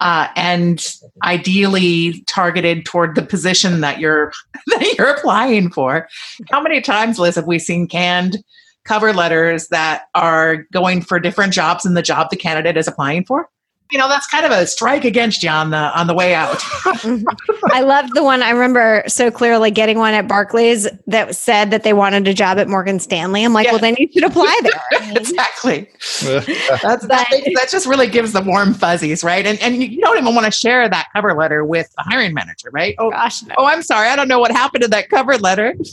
uh, 0.00 0.28
and 0.34 0.96
ideally 1.24 2.22
targeted 2.26 2.84
toward 2.84 3.14
the 3.14 3.22
position 3.22 3.80
that 3.80 4.00
you're 4.00 4.32
that 4.66 4.94
you're 4.96 5.10
applying 5.10 5.70
for. 5.70 6.08
How 6.50 6.60
many 6.60 6.80
times, 6.80 7.18
Liz, 7.18 7.36
have 7.36 7.46
we 7.46 7.58
seen 7.58 7.86
canned 7.86 8.42
cover 8.84 9.12
letters 9.12 9.68
that 9.68 10.04
are 10.14 10.66
going 10.72 11.02
for 11.02 11.20
different 11.20 11.52
jobs 11.52 11.84
than 11.84 11.94
the 11.94 12.02
job 12.02 12.30
the 12.30 12.36
candidate 12.36 12.76
is 12.76 12.88
applying 12.88 13.24
for? 13.24 13.48
You 13.92 13.98
know, 13.98 14.08
that's 14.08 14.26
kind 14.26 14.44
of 14.46 14.52
a 14.52 14.66
strike 14.66 15.04
against 15.04 15.42
you 15.42 15.50
on 15.50 15.70
the 15.70 15.76
on 15.98 16.06
the 16.06 16.14
way 16.14 16.34
out. 16.34 16.58
Mm-hmm. 16.58 17.24
I 17.72 17.80
loved 17.80 18.14
the 18.14 18.22
one 18.22 18.42
I 18.42 18.50
remember 18.50 19.02
so 19.06 19.30
clearly 19.30 19.70
getting 19.70 19.98
one 19.98 20.14
at 20.14 20.28
Barclays 20.28 20.88
that 21.06 21.34
said 21.36 21.70
that 21.70 21.82
they 21.82 21.92
wanted 21.92 22.26
a 22.28 22.34
job 22.34 22.58
at 22.58 22.68
Morgan 22.68 22.98
Stanley. 23.00 23.44
I'm 23.44 23.52
like, 23.52 23.66
Yeah. 23.66 23.72
well, 23.72 23.80
then 23.80 23.96
you 23.98 24.08
should 24.12 24.24
apply 24.24 24.58
there. 24.62 24.72
Exactly. 25.20 25.88
That's, 26.22 27.06
that, 27.06 27.26
that 27.30 27.68
just 27.70 27.86
really 27.86 28.06
gives 28.06 28.32
the 28.32 28.40
warm 28.42 28.74
fuzzies, 28.74 29.22
right? 29.24 29.44
And 29.46 29.60
and 29.60 29.82
you 29.82 30.00
don't 30.00 30.16
even 30.18 30.34
want 30.34 30.44
to 30.46 30.50
share 30.50 30.88
that 30.88 31.08
cover 31.14 31.34
letter 31.34 31.64
with 31.64 31.92
the 31.96 32.02
hiring 32.06 32.32
manager, 32.34 32.70
right? 32.72 32.94
Oh, 32.98 33.10
gosh, 33.10 33.42
no. 33.42 33.54
oh, 33.58 33.66
I'm 33.66 33.82
sorry, 33.82 34.08
I 34.08 34.16
don't 34.16 34.28
know 34.28 34.38
what 34.38 34.50
happened 34.52 34.82
to 34.82 34.88
that 34.88 35.08
cover 35.10 35.36
letter. 35.38 35.74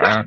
Uh, 0.00 0.22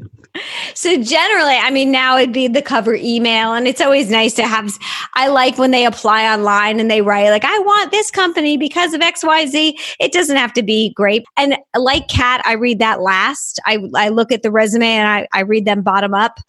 So 0.74 0.98
generally, 1.02 1.56
I 1.56 1.70
mean, 1.70 1.92
now 1.92 2.18
it'd 2.18 2.34
be 2.34 2.48
the 2.48 2.62
cover 2.62 2.96
email, 2.96 3.54
and 3.54 3.68
it's 3.68 3.82
always 3.82 4.10
nice 4.10 4.34
to 4.36 4.48
have. 4.48 4.78
I 5.16 5.28
like 5.28 5.58
when 5.60 5.70
they 5.72 5.86
apply 5.86 6.26
online 6.34 6.80
and 6.80 6.90
they 6.90 7.02
write 7.04 7.30
like, 7.30 7.46
"I 7.46 7.60
want 7.60 7.92
this 7.92 8.10
company 8.10 8.58
because 8.58 8.94
of 8.94 9.02
X, 9.02 9.24
Y, 9.24 9.46
Z." 9.46 9.78
It 10.00 10.12
doesn't 10.12 10.36
have 10.38 10.54
to 10.54 10.64
be 10.64 10.92
great. 10.96 11.24
And 11.38 11.58
like 11.78 12.08
Kat, 12.08 12.42
I 12.46 12.54
read 12.54 12.80
that 12.80 13.02
last. 13.02 13.60
I 13.66 13.78
I 13.96 14.10
look 14.10 14.32
at 14.32 14.42
the 14.42 14.52
resume 14.52 14.88
and 14.88 15.08
I 15.08 15.28
I 15.34 15.42
read 15.42 15.66
them 15.66 15.84
bottom 15.84 16.14
up 16.16 16.40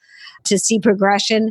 to 0.44 0.58
see 0.58 0.78
progression. 0.78 1.50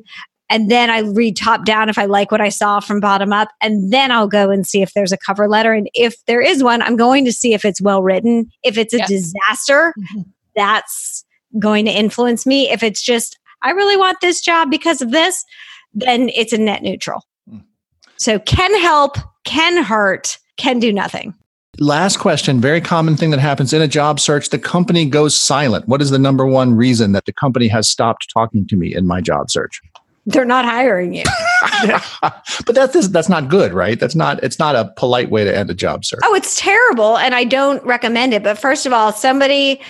And 0.50 0.70
then 0.70 0.90
I 0.90 1.00
read 1.00 1.36
top 1.38 1.66
down 1.66 1.90
if 1.90 1.98
I 1.98 2.06
like 2.06 2.32
what 2.32 2.42
I 2.42 2.50
saw 2.50 2.80
from 2.80 3.00
bottom 3.00 3.32
up. 3.34 3.50
And 3.62 3.92
then 3.94 4.12
I'll 4.12 4.28
go 4.28 4.50
and 4.52 4.68
see 4.68 4.82
if 4.82 4.94
there's 4.94 5.12
a 5.12 5.18
cover 5.18 5.48
letter. 5.48 5.74
And 5.74 5.90
if 5.94 6.16
there 6.26 6.42
is 6.42 6.64
one, 6.64 6.82
I'm 6.82 6.96
going 6.96 7.26
to 7.26 7.32
see 7.32 7.54
if 7.54 7.64
it's 7.66 7.82
well 7.82 8.04
written. 8.04 8.50
If 8.64 8.78
it's 8.78 8.94
a 8.94 8.98
Yeah. 8.98 9.06
disaster, 9.08 9.94
Mhm. 10.16 10.26
that's 10.56 11.26
going 11.60 11.86
to 11.86 11.92
influence 11.92 12.46
me. 12.46 12.70
If 12.70 12.84
it's 12.84 13.02
just, 13.02 13.38
I 13.62 13.72
really 13.72 13.98
want 13.98 14.20
this 14.22 14.42
job 14.42 14.70
because 14.70 15.02
of 15.02 15.12
this, 15.12 15.46
then 15.94 16.30
it's 16.30 16.54
a 16.54 16.58
net 16.58 16.82
neutral. 16.82 17.26
Mm. 17.50 17.64
So 18.18 18.40
can 18.40 18.80
help, 18.82 19.18
can 19.44 19.84
hurt, 19.84 20.38
can 20.58 20.80
do 20.80 20.92
nothing. 20.92 21.34
Last 21.80 22.18
question. 22.18 22.62
Very 22.62 22.82
common 22.82 23.18
thing 23.18 23.32
that 23.32 23.40
happens 23.40 23.74
in 23.74 23.82
a 23.82 23.88
job 23.88 24.20
search. 24.20 24.50
The 24.50 24.60
company 24.60 25.06
goes 25.06 25.36
silent. 25.36 25.88
What 25.88 26.04
is 26.04 26.12
the 26.12 26.20
number 26.20 26.46
one 26.46 26.76
reason 26.76 27.14
that 27.14 27.26
the 27.26 27.34
company 27.34 27.68
has 27.68 27.90
stopped 27.90 28.28
talking 28.32 28.68
to 28.68 28.76
me 28.76 28.94
in 28.94 29.08
my 29.08 29.22
job 29.22 29.50
search? 29.50 29.82
They're 30.26 30.46
not 30.46 30.66
hiring 30.66 31.16
you. 31.16 31.24
but 31.82 32.76
that's 32.76 33.08
that's 33.10 33.28
not 33.28 33.50
good, 33.50 33.74
right? 33.74 34.00
That's 34.00 34.16
not. 34.16 34.42
It's 34.42 34.58
not 34.58 34.76
a 34.76 34.94
polite 34.96 35.32
way 35.32 35.44
to 35.44 35.56
end 35.56 35.70
a 35.70 35.74
job 35.74 36.06
search. 36.06 36.22
Oh, 36.24 36.34
it's 36.34 36.58
terrible. 36.60 37.18
And 37.18 37.36
I 37.36 37.44
don't 37.44 37.84
recommend 37.84 38.34
it. 38.34 38.44
But 38.44 38.58
first 38.58 38.86
of 38.86 38.94
all, 38.94 39.12
somebody, 39.12 39.82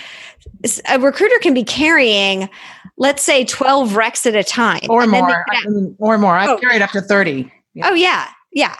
a 0.88 0.98
recruiter 0.98 1.38
can 1.40 1.54
be 1.54 1.64
carrying, 1.64 2.48
let's 2.96 3.22
say 3.22 3.44
12 3.44 3.90
recs 3.90 4.26
at 4.26 4.34
a 4.34 4.44
time. 4.44 4.80
Or 4.88 5.02
And 5.02 5.10
more. 5.10 5.44
I 5.50 5.54
have- 5.56 5.64
mean, 5.66 5.96
or 5.98 6.18
more. 6.18 6.36
I've 6.36 6.50
Oh. 6.50 6.58
carried 6.58 6.82
up 6.82 6.90
to 6.90 7.00
30. 7.00 7.50
Yeah. 7.74 7.88
Oh, 7.90 7.94
yeah. 7.94 8.28
Yeah. 8.52 8.74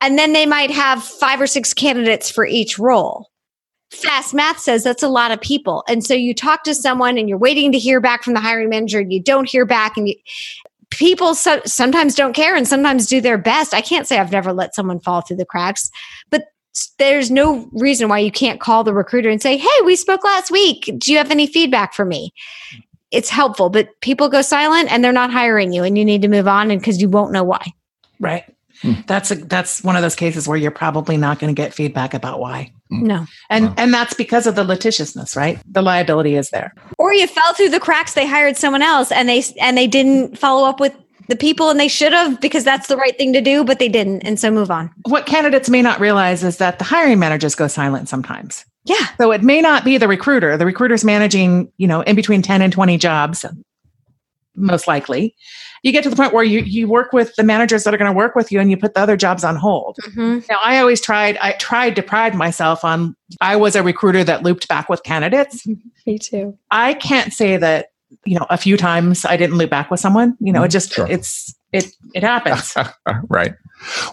And 0.00 0.18
then 0.18 0.32
they 0.32 0.46
might 0.46 0.70
have 0.70 1.02
five 1.02 1.40
or 1.40 1.46
six 1.46 1.74
candidates 1.74 2.30
for 2.30 2.46
each 2.46 2.78
role. 2.78 3.30
Fast 3.90 4.34
math 4.34 4.58
says 4.58 4.84
that's 4.84 5.02
a 5.02 5.08
lot 5.08 5.30
of 5.30 5.40
people. 5.40 5.82
And 5.88 6.04
so 6.04 6.14
you 6.14 6.34
talk 6.34 6.62
to 6.64 6.74
someone 6.74 7.16
and 7.16 7.28
you're 7.28 7.38
waiting 7.38 7.72
to 7.72 7.78
hear 7.78 8.00
back 8.00 8.22
from 8.22 8.34
the 8.34 8.40
hiring 8.40 8.68
manager 8.68 8.98
and 9.00 9.12
you 9.12 9.22
don't 9.22 9.48
hear 9.48 9.64
back 9.64 9.96
and 9.96 10.08
you 10.08 10.14
people 10.90 11.34
so, 11.34 11.60
sometimes 11.66 12.14
don't 12.14 12.32
care 12.32 12.54
and 12.56 12.66
sometimes 12.66 13.06
do 13.06 13.20
their 13.20 13.38
best. 13.38 13.74
I 13.74 13.80
can't 13.80 14.06
say 14.06 14.18
I've 14.18 14.32
never 14.32 14.52
let 14.52 14.74
someone 14.74 15.00
fall 15.00 15.20
through 15.20 15.36
the 15.36 15.44
cracks, 15.44 15.90
but 16.30 16.44
there's 16.98 17.30
no 17.30 17.68
reason 17.72 18.08
why 18.08 18.18
you 18.18 18.30
can't 18.30 18.60
call 18.60 18.84
the 18.84 18.94
recruiter 18.94 19.28
and 19.28 19.42
say, 19.42 19.56
"Hey, 19.56 19.68
we 19.84 19.96
spoke 19.96 20.22
last 20.24 20.50
week. 20.50 20.90
Do 20.98 21.10
you 21.12 21.18
have 21.18 21.30
any 21.30 21.46
feedback 21.46 21.94
for 21.94 22.04
me?" 22.04 22.32
It's 23.10 23.30
helpful, 23.30 23.70
but 23.70 23.88
people 24.02 24.28
go 24.28 24.42
silent 24.42 24.92
and 24.92 25.02
they're 25.02 25.12
not 25.12 25.32
hiring 25.32 25.72
you 25.72 25.82
and 25.82 25.96
you 25.96 26.04
need 26.04 26.22
to 26.22 26.28
move 26.28 26.46
on 26.46 26.70
and 26.70 26.78
because 26.80 27.00
you 27.00 27.08
won't 27.08 27.32
know 27.32 27.42
why. 27.42 27.72
Right. 28.20 28.44
Hmm. 28.82 28.92
That's 29.06 29.30
a, 29.30 29.34
that's 29.36 29.82
one 29.82 29.96
of 29.96 30.02
those 30.02 30.14
cases 30.14 30.46
where 30.46 30.58
you're 30.58 30.70
probably 30.70 31.16
not 31.16 31.38
going 31.40 31.52
to 31.52 31.60
get 31.60 31.72
feedback 31.74 32.12
about 32.14 32.38
why. 32.38 32.70
No. 32.90 33.26
And 33.50 33.66
Wow. 33.68 33.74
and 33.78 33.94
that's 33.94 34.14
because 34.14 34.46
of 34.46 34.54
the 34.56 34.62
litigiousness, 34.64 35.34
right? 35.36 35.58
The 35.66 35.82
liability 35.82 36.36
is 36.36 36.50
there. 36.50 36.74
or 36.98 37.12
you 37.12 37.26
fell 37.26 37.54
through 37.54 37.70
the 37.70 37.80
cracks 37.80 38.12
they 38.14 38.26
hired 38.26 38.56
someone 38.56 38.82
else 38.82 39.10
and 39.10 39.28
they 39.28 39.42
and 39.60 39.76
they 39.76 39.86
didn't 39.86 40.38
follow 40.38 40.68
up 40.68 40.78
with 40.78 40.94
the 41.28 41.36
people 41.36 41.70
and 41.70 41.78
they 41.78 41.88
should 41.88 42.12
have 42.12 42.40
because 42.40 42.64
that's 42.64 42.88
the 42.88 42.96
right 42.96 43.16
thing 43.16 43.32
to 43.32 43.40
do 43.40 43.64
but 43.64 43.78
they 43.78 43.88
didn't 43.88 44.22
and 44.22 44.38
so 44.40 44.50
move 44.50 44.70
on 44.70 44.90
What 45.06 45.26
candidates 45.26 45.68
may 45.68 45.82
not 45.82 46.00
realize 46.00 46.42
is 46.42 46.56
that 46.58 46.78
the 46.78 46.84
hiring 46.84 47.18
managers 47.18 47.54
go 47.54 47.68
silent 47.68 48.08
sometimes. 48.08 48.64
yeah 48.84 49.06
So 49.20 49.30
it 49.32 49.42
may 49.42 49.60
not 49.60 49.84
be 49.84 49.98
the 49.98 50.08
recruiter. 50.08 50.56
The 50.56 50.66
recruiter's 50.66 51.04
managing, 51.04 51.70
you 51.76 51.86
know, 51.86 52.00
in 52.02 52.16
between 52.16 52.42
10 52.42 52.62
and 52.62 52.72
20 52.72 52.96
jobs, 52.98 53.44
most 54.56 54.86
likely. 54.88 55.34
You 55.84 55.92
get 55.92 56.02
to 56.02 56.10
the 56.10 56.16
point 56.16 56.32
where 56.32 56.42
you 56.42 56.60
you 56.60 56.88
work 56.88 57.12
with 57.12 57.34
the 57.36 57.44
managers 57.44 57.84
that 57.84 57.94
are 57.94 57.98
going 57.98 58.10
to 58.10 58.16
work 58.16 58.34
with 58.34 58.50
you 58.50 58.58
and 58.58 58.68
you 58.70 58.76
put 58.76 58.94
the 58.94 59.00
other 59.00 59.16
jobs 59.16 59.44
on 59.44 59.54
hold. 59.54 59.96
mm-hmm. 60.02 60.40
Now, 60.50 60.58
I 60.64 60.78
always 60.78 61.00
tried, 61.00 61.36
I 61.38 61.52
tried 61.52 61.94
to 61.96 62.02
pride 62.02 62.34
myself 62.34 62.84
on 62.84 63.14
I 63.40 63.54
was 63.54 63.76
a 63.76 63.82
recruiter 63.82 64.24
that 64.24 64.42
looped 64.42 64.66
back 64.66 64.88
with 64.88 65.04
candidates. 65.04 65.64
me 66.06 66.18
too 66.18 66.58
I 66.72 66.94
can't 66.94 67.32
say 67.32 67.56
that, 67.58 67.90
you 68.24 68.38
know, 68.38 68.46
a 68.50 68.56
few 68.58 68.76
times 68.76 69.24
I 69.24 69.36
didn't 69.36 69.56
loop 69.56 69.70
back 69.70 69.90
with 69.90 70.00
someone. 70.00 70.36
You 70.40 70.52
know, 70.52 70.62
it 70.62 70.68
just 70.68 70.92
Sure. 70.92 71.06
it's 71.08 71.54
it 71.72 71.86
it 72.14 72.22
happens. 72.22 72.74
right. 73.28 73.54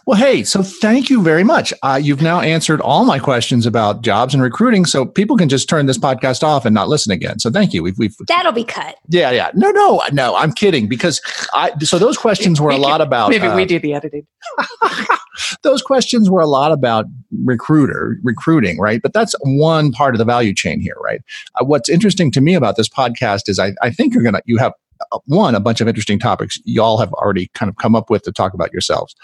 Well, 0.06 0.20
hey, 0.20 0.44
so 0.44 0.62
thank 0.62 1.10
you 1.10 1.24
very 1.24 1.44
much. 1.44 1.74
Uh, 1.82 2.00
you've 2.02 2.22
now 2.22 2.40
answered 2.40 2.82
all 2.82 3.04
my 3.04 3.18
questions 3.18 3.66
about 3.66 4.04
jobs 4.04 4.36
and 4.36 4.44
recruiting, 4.44 4.86
so 4.86 5.06
people 5.06 5.38
can 5.38 5.50
just 5.50 5.68
turn 5.68 5.88
this 5.88 5.98
podcast 5.98 6.44
off 6.44 6.66
and 6.66 6.76
not 6.76 6.88
listen 6.88 7.12
again. 7.12 7.40
So 7.40 7.50
thank 7.50 7.74
you. 7.74 7.82
We've, 7.82 7.98
we've 7.98 8.14
That'll 8.28 8.52
be 8.52 8.64
cut. 8.64 8.96
yeah, 9.10 9.32
yeah. 9.32 9.50
No, 9.56 9.72
no, 9.72 10.02
no. 10.12 10.36
I'm 10.36 10.52
kidding 10.54 10.88
because 10.88 11.20
I. 11.54 11.72
So 11.80 11.98
those 11.98 12.18
questions 12.18 12.62
were 12.62 12.70
a 12.70 12.78
lot 12.78 13.02
about. 13.02 13.32
Maybe 13.32 13.48
uh, 13.48 13.56
we 13.56 13.66
do 13.66 13.80
the 13.80 13.94
editing. 13.96 14.28
those 15.62 15.82
questions 15.82 16.30
were 16.30 16.42
a 16.42 16.48
lot 16.48 16.72
about 16.72 17.06
recruiter 17.44 18.18
recruiting, 18.24 18.80
right? 18.80 19.02
But 19.02 19.14
that's 19.14 19.36
one 19.42 19.92
part 19.92 20.16
of 20.16 20.20
the 20.20 20.26
value 20.26 20.54
chain 20.54 20.80
here, 20.80 20.98
right? 21.04 21.22
Uh, 21.60 21.66
what's 21.66 21.90
interesting 21.90 22.32
to 22.32 22.42
me 22.42 22.54
about 22.56 22.76
this 22.76 22.90
podcast 22.90 23.50
is 23.50 23.60
I, 23.60 23.74
I 23.82 23.92
think 23.92 24.14
you're 24.14 24.24
gonna 24.24 24.42
you 24.46 24.58
have 24.58 24.74
uh, 25.12 25.20
one 25.26 25.56
a 25.56 25.60
bunch 25.60 25.82
of 25.82 25.88
interesting 25.88 26.20
topics 26.20 26.60
y'all 26.66 26.98
have 26.98 27.14
already 27.14 27.50
kind 27.54 27.70
of 27.70 27.76
come 27.78 27.96
up 27.96 28.10
with 28.10 28.24
to 28.24 28.32
talk 28.32 28.54
about 28.54 28.72
yourselves. 28.72 29.16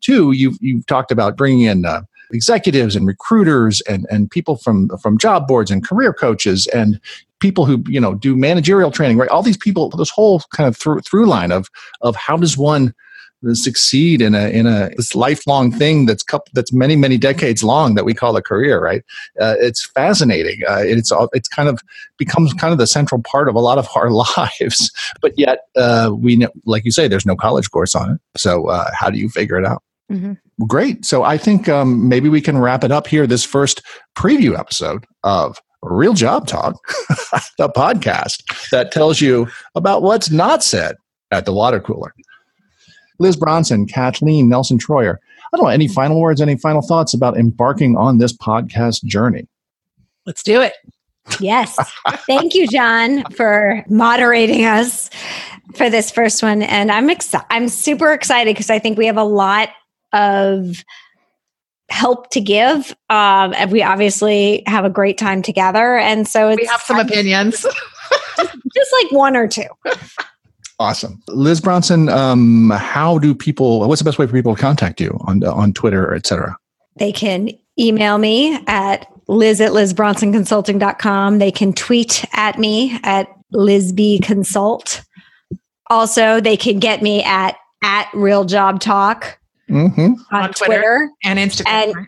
Two, 0.00 0.32
you've 0.32 0.58
you've 0.60 0.86
talked 0.86 1.10
about 1.10 1.36
bringing 1.36 1.62
in. 1.62 1.84
Uh, 1.84 2.02
executives 2.32 2.96
and 2.96 3.06
recruiters 3.06 3.80
and 3.82 4.06
and 4.10 4.30
people 4.30 4.56
from 4.56 4.88
from 4.98 5.18
job 5.18 5.46
boards 5.46 5.70
and 5.70 5.86
career 5.86 6.12
coaches 6.12 6.66
and 6.68 6.98
people 7.38 7.66
who 7.66 7.84
you 7.86 8.00
know 8.00 8.14
do 8.14 8.34
managerial 8.34 8.90
training 8.90 9.18
right 9.18 9.28
all 9.28 9.42
these 9.42 9.58
people 9.58 9.90
this 9.90 10.10
whole 10.10 10.40
kind 10.52 10.66
of 10.66 10.76
through 10.76 11.00
through 11.00 11.26
line 11.26 11.52
of 11.52 11.68
of 12.00 12.16
how 12.16 12.36
does 12.36 12.56
one 12.56 12.94
succeed 13.52 14.22
in 14.22 14.34
a 14.34 14.48
in 14.48 14.66
a 14.66 14.90
this 14.96 15.14
lifelong 15.14 15.70
thing 15.70 16.06
that's 16.06 16.22
couple, 16.22 16.50
that's 16.54 16.72
many 16.72 16.96
many 16.96 17.18
decades 17.18 17.62
long 17.62 17.94
that 17.94 18.04
we 18.04 18.14
call 18.14 18.36
a 18.36 18.42
career 18.42 18.82
right? 18.82 19.02
Uh, 19.40 19.54
it's 19.60 19.84
fascinating. 19.86 20.60
Uh, 20.68 20.82
it's 20.84 21.12
all 21.12 21.28
it's 21.32 21.48
kind 21.48 21.68
of 21.68 21.80
becomes 22.16 22.52
kind 22.54 22.72
of 22.72 22.78
the 22.78 22.86
central 22.86 23.22
part 23.22 23.48
of 23.48 23.54
a 23.54 23.60
lot 23.60 23.78
of 23.78 23.88
our 23.94 24.10
lives. 24.36 24.90
But 25.20 25.38
yet 25.38 25.60
uh, 25.76 26.12
we 26.16 26.36
know, 26.36 26.50
like 26.64 26.84
you 26.84 26.90
say 26.92 27.08
there's 27.08 27.26
no 27.26 27.36
college 27.36 27.70
course 27.70 27.94
on 27.94 28.12
it. 28.12 28.20
So 28.36 28.66
uh, 28.68 28.90
how 28.94 29.10
do 29.10 29.18
you 29.18 29.28
figure 29.28 29.58
it 29.58 29.66
out? 29.66 29.82
Mhm. 30.12 30.38
well, 30.58 30.66
great. 30.66 31.04
So 31.04 31.22
i 31.24 31.38
think 31.38 31.68
um, 31.68 32.08
maybe 32.08 32.28
we 32.28 32.40
can 32.40 32.58
wrap 32.58 32.84
it 32.84 32.92
up 32.92 33.06
here 33.06 33.26
this 33.26 33.44
first 33.44 33.82
preview 34.16 34.58
episode 34.58 35.04
of 35.22 35.58
real 35.82 36.14
job 36.14 36.46
talk 36.46 36.74
the 37.58 37.68
podcast 37.68 38.42
that 38.70 38.90
tells 38.90 39.20
you 39.20 39.46
about 39.74 40.02
what's 40.02 40.30
not 40.30 40.62
said 40.62 40.96
at 41.30 41.44
the 41.44 41.52
water 41.52 41.80
cooler 41.80 42.14
Liz 43.18 43.36
Bronson, 43.36 43.86
Kathleen 43.86 44.48
Nelson 44.48 44.78
Troyer. 44.78 45.16
I 45.52 45.56
don't 45.56 45.64
know, 45.66 45.70
any 45.70 45.86
final 45.88 46.20
words, 46.20 46.40
any 46.40 46.56
final 46.56 46.82
thoughts 46.82 47.14
about 47.14 47.36
embarking 47.36 47.96
on 47.96 48.18
this 48.18 48.32
podcast 48.32 49.04
journey? 49.04 49.46
Let's 50.26 50.42
do 50.42 50.60
it. 50.60 50.72
Yes. 51.40 51.78
Thank 52.26 52.54
you, 52.54 52.66
John, 52.68 53.24
for 53.32 53.84
moderating 53.88 54.64
us 54.64 55.08
for 55.74 55.88
this 55.88 56.10
first 56.10 56.42
one. 56.42 56.62
And 56.62 56.90
I'm 56.90 57.08
excited. 57.08 57.46
I'm 57.50 57.68
super 57.68 58.12
excited 58.12 58.54
because 58.54 58.68
I 58.68 58.78
think 58.78 58.98
we 58.98 59.06
have 59.06 59.16
a 59.16 59.24
lot 59.24 59.70
of 60.12 60.84
help 61.88 62.30
to 62.30 62.40
give. 62.40 62.90
Um, 63.10 63.54
and 63.56 63.70
we 63.72 63.82
obviously 63.82 64.62
have 64.66 64.84
a 64.84 64.90
great 64.90 65.16
time 65.16 65.40
together. 65.40 65.96
And 65.96 66.26
so 66.26 66.48
it's 66.48 66.60
We 66.60 66.66
have 66.66 66.80
some 66.82 66.96
I'm- 66.96 67.06
opinions. 67.06 67.62
just 68.36 68.92
like 69.02 69.12
one 69.12 69.36
or 69.36 69.46
two. 69.48 69.66
Awesome. 70.78 71.22
Liz 71.28 71.60
Bronson, 71.60 72.08
um, 72.08 72.70
how 72.70 73.18
do 73.18 73.34
people, 73.34 73.86
what's 73.88 74.00
the 74.00 74.04
best 74.04 74.18
way 74.18 74.26
for 74.26 74.32
people 74.32 74.54
to 74.56 74.60
contact 74.60 75.00
you 75.00 75.16
on, 75.26 75.44
on 75.44 75.72
Twitter, 75.72 76.14
et 76.14 76.26
cetera? 76.26 76.56
They 76.98 77.12
can 77.12 77.50
email 77.78 78.18
me 78.18 78.58
at 78.66 79.06
liz 79.28 79.60
at 79.60 79.70
lizbronsonconsulting.com. 79.72 81.38
They 81.38 81.50
can 81.52 81.72
tweet 81.72 82.24
at 82.32 82.58
me 82.58 82.98
at 83.04 83.28
lizbconsult. 83.54 85.04
Also, 85.90 86.40
they 86.40 86.56
can 86.56 86.78
get 86.78 87.02
me 87.02 87.22
at 87.22 87.56
at 87.82 88.08
Real 88.14 88.44
Job 88.44 88.80
Talk 88.80 89.38
Mm-hmm. 89.70 90.12
on, 90.30 90.42
On 90.42 90.52
Twitter. 90.52 90.72
Twitter. 90.74 91.10
and 91.24 91.38
Instagram. 91.38 92.06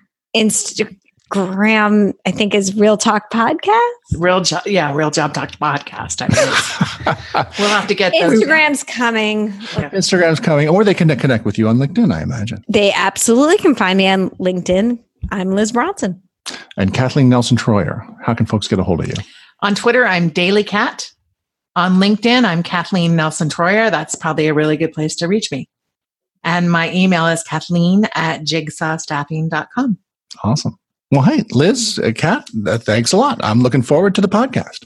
Instagram, 1.31 2.15
I 2.25 2.31
think, 2.31 2.55
is 2.55 2.77
Real 2.77 2.97
Talk 2.97 3.31
Podcast. 3.31 3.81
real 4.19 4.41
job. 4.41 4.63
Yeah, 4.67 4.95
real 4.95 5.11
job 5.11 5.35
talk 5.35 5.51
podcast. 5.53 6.23
I 6.23 6.29
mean, 6.29 7.47
we'll 7.59 7.69
have 7.69 7.89
to 7.89 7.95
get 7.95 8.13
those. 8.19 8.41
Instagram's 8.41 8.83
coming. 8.85 9.51
Instagram's 9.51 10.41
coming, 10.41 10.69
or 10.69 10.85
they 10.85 10.95
can 10.95 11.15
connect 11.17 11.45
with 11.45 11.59
you 11.59 11.69
on 11.69 11.79
LinkedIn, 11.79 12.13
I 12.13 12.23
imagine. 12.23 12.65
They 12.69 12.93
absolutely 12.93 13.59
can 13.59 13.75
find 13.75 13.99
me 13.99 14.09
on 14.09 14.31
LinkedIn. 14.31 14.99
I'm 15.31 15.51
Liz 15.51 15.73
Bronson. 15.73 16.23
And 16.77 16.95
Kathleen 16.95 17.29
Nelson 17.29 17.57
Troyer, 17.57 18.07
how 18.23 18.35
can 18.35 18.47
folks 18.47 18.69
get 18.69 18.79
a 18.79 18.85
hold 18.85 19.01
of 19.01 19.09
you? 19.09 19.15
On 19.63 19.75
Twitter, 19.75 20.07
I'm 20.07 20.29
Daily 20.29 20.63
Cat. 20.63 21.11
On 21.75 21.95
LinkedIn, 21.95 22.45
I'm 22.45 22.63
Kathleen 22.63 23.17
Nelson 23.17 23.49
Troyer. 23.49 23.91
That's 23.91 24.15
probably 24.15 24.47
a 24.47 24.55
really 24.55 24.77
good 24.77 24.93
place 24.93 25.17
to 25.17 25.27
reach 25.27 25.51
me. 25.51 25.69
And 26.45 26.71
my 26.71 26.93
email 26.93 27.27
is 27.27 27.43
kathleen 27.43 28.07
at 28.15 28.43
jigsawstaffing.com. 28.43 29.99
Awesome. 30.45 30.79
Well, 31.11 31.23
hey, 31.23 31.45
Liz, 31.53 32.01
uh, 32.03 32.13
Kat, 32.15 32.49
uh, 32.67 32.79
thanks 32.79 33.13
a 33.13 33.17
lot. 33.17 33.39
I'm 33.43 33.61
looking 33.61 33.83
forward 33.83 34.15
to 34.17 34.21
the 34.21 34.29
podcast. 34.29 34.85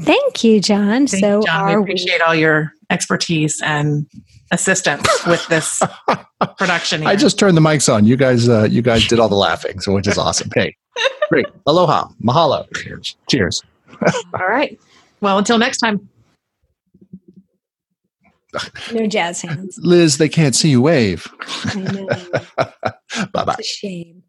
Thank 0.00 0.42
you, 0.44 0.60
John. 0.60 1.06
Thank 1.06 1.22
so 1.22 1.40
you, 1.40 1.46
John. 1.46 1.66
We 1.66 1.72
are 1.72 1.78
we. 1.78 1.84
appreciate 1.84 2.20
all 2.20 2.34
your 2.34 2.72
expertise 2.90 3.62
and 3.62 4.06
assistance 4.50 5.08
with 5.26 5.46
this 5.48 5.80
production. 6.58 7.02
Here. 7.02 7.10
I 7.10 7.16
just 7.16 7.38
turned 7.38 7.56
the 7.56 7.60
mics 7.60 7.92
on. 7.92 8.04
You 8.04 8.16
guys, 8.16 8.48
uh, 8.48 8.64
you 8.64 8.82
guys 8.82 9.06
did 9.06 9.18
all 9.20 9.28
the 9.28 9.36
laughing, 9.36 9.80
so 9.80 9.94
which 9.94 10.06
is 10.06 10.18
awesome. 10.18 10.50
Hey, 10.54 10.76
great. 11.28 11.46
Aloha. 11.66 12.08
Mahalo. 12.22 12.66
Cheers. 12.76 13.16
Cheers. 13.30 13.62
all 14.34 14.46
right. 14.46 14.78
Well, 15.20 15.38
until 15.38 15.58
next 15.58 15.78
time. 15.78 16.08
No 18.92 19.06
jazz 19.06 19.40
hands. 19.40 19.78
Liz, 19.82 20.18
they 20.18 20.28
can't 20.28 20.54
see 20.54 20.70
you 20.70 20.82
wave. 20.82 21.26
I 21.64 21.80
know. 21.80 22.08
bye 23.32 23.44
bye. 23.44 23.56
Shame. 23.62 24.23